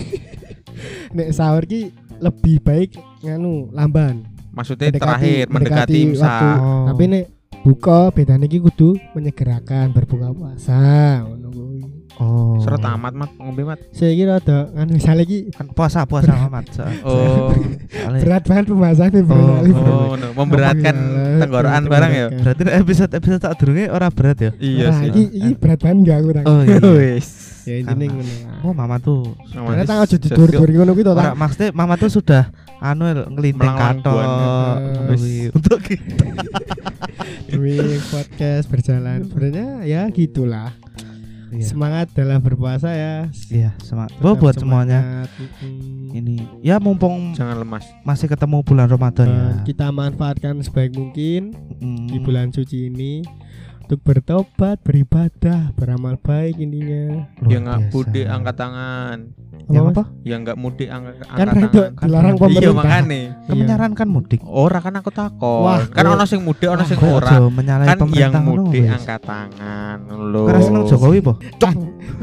Nek 1.18 1.30
sahur 1.32 1.64
ki 1.64 1.90
lebih 2.18 2.60
baik 2.60 2.96
nganu 3.20 3.70
lamban. 3.72 4.24
maksudnya 4.50 4.88
Mendekati- 4.88 5.02
terakhir 5.02 5.44
mendekati 5.48 5.50
mendekati 5.50 6.00
imsak. 6.08 6.30
waktu. 6.30 6.48
Oh. 6.56 6.86
Tapi 6.88 7.04
nek 7.08 7.26
buka 7.64 8.12
bedane 8.12 8.46
ki 8.52 8.60
kudu 8.60 9.00
menyegerakan 9.16 9.96
berbuka 9.96 10.36
puasa 10.36 11.24
ngono 11.24 11.48
kuwi. 11.48 11.80
Oh. 12.20 12.60
Seret 12.62 12.84
amat 12.84 13.14
mat 13.16 13.32
ngombe 13.40 13.64
mat. 13.66 13.80
Saya 13.96 14.14
kira 14.14 14.38
ada 14.38 14.70
nganu 14.76 15.00
misalnya 15.00 15.24
ki 15.26 15.50
Kan 15.56 15.72
puasa 15.72 16.04
puasa 16.04 16.36
amat. 16.46 16.66
so. 16.76 16.84
Oh. 17.08 17.56
Berat 18.20 18.44
banget 18.44 18.66
pembahasannya 18.68 19.22
bro. 19.24 19.40
Oh. 19.40 19.64
Oh, 19.64 20.14
no. 20.20 20.28
memberatkan 20.36 20.96
tenggorokan 21.40 21.84
barang 21.88 22.12
ya. 22.12 22.28
Berarti 22.36 22.62
episode 22.68 23.12
episode 23.16 23.42
tak 23.42 23.56
durunge 23.58 23.88
ora 23.88 24.12
berat 24.12 24.38
ya? 24.44 24.52
Iya 24.60 24.88
sih. 25.00 25.08
Iki, 25.10 25.24
iki 25.32 25.52
berat 25.56 25.80
banget 25.80 25.98
enggak 26.04 26.18
aku. 26.20 26.30
Oh 26.52 26.62
iya. 26.68 27.18
Ya 27.64 27.76
intinya 27.80 28.06
ngono. 28.10 28.34
Oh 28.62 28.72
mama 28.72 28.96
tuh 28.98 29.24
Karena 29.48 29.84
tak 29.84 29.98
aja 30.04 30.16
didur-dur 30.18 30.68
ngono 30.70 30.92
kuwi 30.92 31.02
to 31.02 31.12
Ora 31.12 31.24
tak. 31.26 31.36
maksudnya 31.36 31.70
mama 31.72 31.96
tuh 31.96 32.10
sudah 32.10 32.44
anu 32.78 33.08
ngelinting 33.30 33.74
katok 33.74 34.12
buana. 34.14 34.48
Wih, 35.10 35.48
untuk 35.50 35.80
kita. 35.80 36.26
Duit 37.48 38.02
podcast 38.06 38.66
berjalan. 38.68 39.24
Sebenarnya 39.24 39.68
ya 39.84 40.02
gitulah. 40.10 40.76
Iya. 41.48 41.64
Semangat 41.64 42.10
dalam 42.12 42.42
berpuasa 42.42 42.90
ya. 42.90 43.30
Iya, 43.48 43.78
semangat. 43.80 44.10
Tetap 44.12 44.26
Oh, 44.26 44.34
buat 44.34 44.58
semuanya. 44.58 45.30
Mm-mm. 45.30 46.10
ini 46.12 46.36
ya 46.60 46.78
mumpung 46.78 47.34
Jangan 47.34 47.58
lemas. 47.58 47.86
masih 48.02 48.26
ketemu 48.28 48.62
bulan 48.62 48.86
Ramadan 48.86 49.28
ya. 49.28 49.46
Kita 49.64 49.90
manfaatkan 49.90 50.58
sebaik 50.60 50.92
mungkin 50.92 51.54
Mm. 51.78 52.06
di 52.08 52.18
bulan 52.20 52.50
suci 52.50 52.88
ini 52.88 53.22
untuk 53.84 54.00
bertobat, 54.00 54.80
beribadah, 54.80 55.76
beramal 55.76 56.16
baik 56.16 56.56
intinya. 56.56 57.28
Ya 57.44 57.60
enggak 57.60 57.80
biasa. 57.84 57.92
mudik 57.92 58.26
angkat 58.26 58.56
tangan. 58.56 59.18
Yang 59.64 59.84
Mas? 59.84 59.92
apa? 59.92 60.04
Ya 60.24 60.36
enggak 60.40 60.58
mudik 60.58 60.88
angkat 60.88 61.14
Kan 61.20 61.28
angkat 61.44 61.56
itu 61.60 61.80
tangan. 61.84 62.00
dilarang 62.00 62.24
Iya, 62.24 62.40
Iya 62.40 62.48
pemerintah. 62.48 62.76
makane. 62.80 63.22
Kan 63.28 63.44
Iya. 63.44 63.60
menyarankan 63.60 64.08
mudik. 64.08 64.40
Ora 64.44 64.80
kan 64.80 64.94
aku 64.96 65.12
takon. 65.12 65.62
Wah, 65.68 65.82
kan 65.86 66.04
ono 66.06 66.24
sing 66.24 66.42
mudik, 66.42 66.68
ono 66.68 66.84
sing 66.88 67.00
ora. 67.04 67.32
Kan 67.36 68.00
yang 68.10 68.34
mudik 68.42 68.84
wis. 68.88 68.96
angkat 68.96 69.20
tangan 69.20 69.98
lho. 70.08 70.42
Karena 70.48 70.62
seneng 70.64 70.84
Jokowi 70.88 71.20
po. 71.20 71.34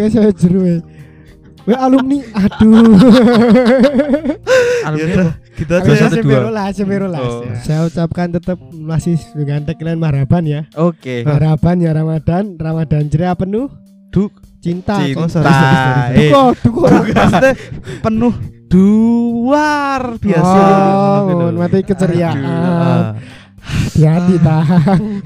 Wes 0.00 0.10
saya 0.16 0.32
jeru 0.32 0.64
we. 1.66 1.72
Alumni, 1.74 2.18
aduh. 2.32 2.96
Alumni 4.86 5.12
Ya? 5.12 5.24
Kita 5.60 5.74
satu, 5.84 5.92
dua. 5.92 6.08
semerolas, 6.08 6.72
semerolas. 6.72 7.20
Oh. 7.20 7.44
ya. 7.44 7.54
Saya 7.60 7.80
ucapkan 7.84 8.32
tetap 8.32 8.56
masih 8.72 9.20
dengan 9.36 9.68
tagline 9.68 10.00
marhaban 10.00 10.44
ya. 10.48 10.64
Oke. 10.74 11.20
Marhaban 11.26 11.84
ya 11.84 11.92
Ramadan, 11.92 12.56
Ramadan 12.56 13.12
ceria 13.12 13.36
penuh 13.36 13.68
Duk. 14.08 14.32
cinta. 14.60 15.00
Cinta. 15.04 15.20
Oh, 15.20 15.28
sorry, 15.28 15.48
sorry, 15.48 15.76
sorry. 15.76 16.16
Eh, 16.16 16.30
Duko, 16.30 16.42
duko. 16.64 16.80
Maksudnya 17.12 17.52
penuh 18.00 18.34
luar 18.70 20.02
biasa. 20.22 20.60
Oh, 20.62 21.18
mohon 21.26 21.56
mati 21.58 21.82
keceriaan. 21.82 22.38
Ah. 22.38 23.06
Hati-hati 23.90 24.34
tang. 24.38 24.66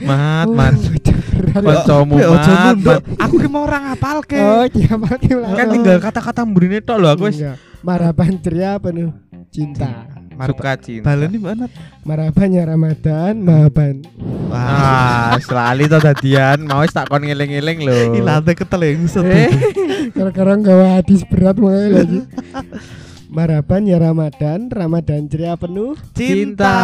Mat, 0.00 0.46
Oh, 0.48 0.56
mat. 0.56 0.72
berat. 0.74 1.62
Kancamu 1.84 2.14
mat, 2.16 2.76
mat. 2.80 3.02
Aku 3.20 3.34
ki 3.36 3.48
mau 3.52 3.68
orang 3.68 3.92
ngapalke. 3.92 4.40
Oh, 4.40 4.64
iya 4.66 4.94
mati 4.96 5.28
Kan 5.30 5.66
tinggal 5.68 5.98
kata-kata 6.00 6.40
mburine 6.42 6.80
tok 6.80 6.96
lho 6.96 7.08
aku 7.12 7.28
wis 7.28 7.38
Enggak. 7.38 7.56
Marhaban 7.84 8.40
ceria 8.40 8.80
penuh 8.80 9.12
cinta. 9.52 10.08
suka 10.34 10.74
cinta. 10.80 11.04
Baleni 11.06 11.36
mana? 11.36 11.68
Marhaban 12.02 12.48
ya 12.50 12.64
Ramadan, 12.64 13.38
marhaban. 13.38 14.02
Ah, 14.48 15.36
selalu 15.38 15.86
to 15.86 15.98
dadian, 16.00 16.64
mau 16.64 16.80
wis 16.80 16.90
tak 16.90 17.06
kon 17.06 17.22
ngeling-eling 17.22 17.84
lho. 17.84 18.16
Ilate 18.16 18.56
ketelengsut. 18.56 19.22
Eh, 19.22 19.52
Gara-gara 20.16 20.56
gawa 20.56 20.98
hadis 20.98 21.22
berat 21.28 21.60
mulai 21.60 21.92
lagi. 21.92 22.18
Marhaban 23.34 23.82
ya 23.90 23.98
Ramadan, 23.98 24.70
Ramadan 24.70 25.26
ceria 25.26 25.58
penuh. 25.58 25.98
Cinta. 26.14 26.78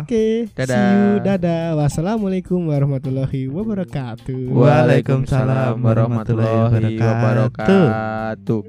Oke, 0.00 0.48
Dadah. 0.56 0.72
see 0.72 0.96
you, 0.96 1.20
dadah. 1.20 1.76
Wassalamualaikum 1.76 2.72
warahmatullahi 2.72 3.52
wabarakatuh. 3.52 4.48
Waalaikumsalam 4.48 5.76
warahmatullahi 5.76 6.96
wabarakatuh. 6.96 8.64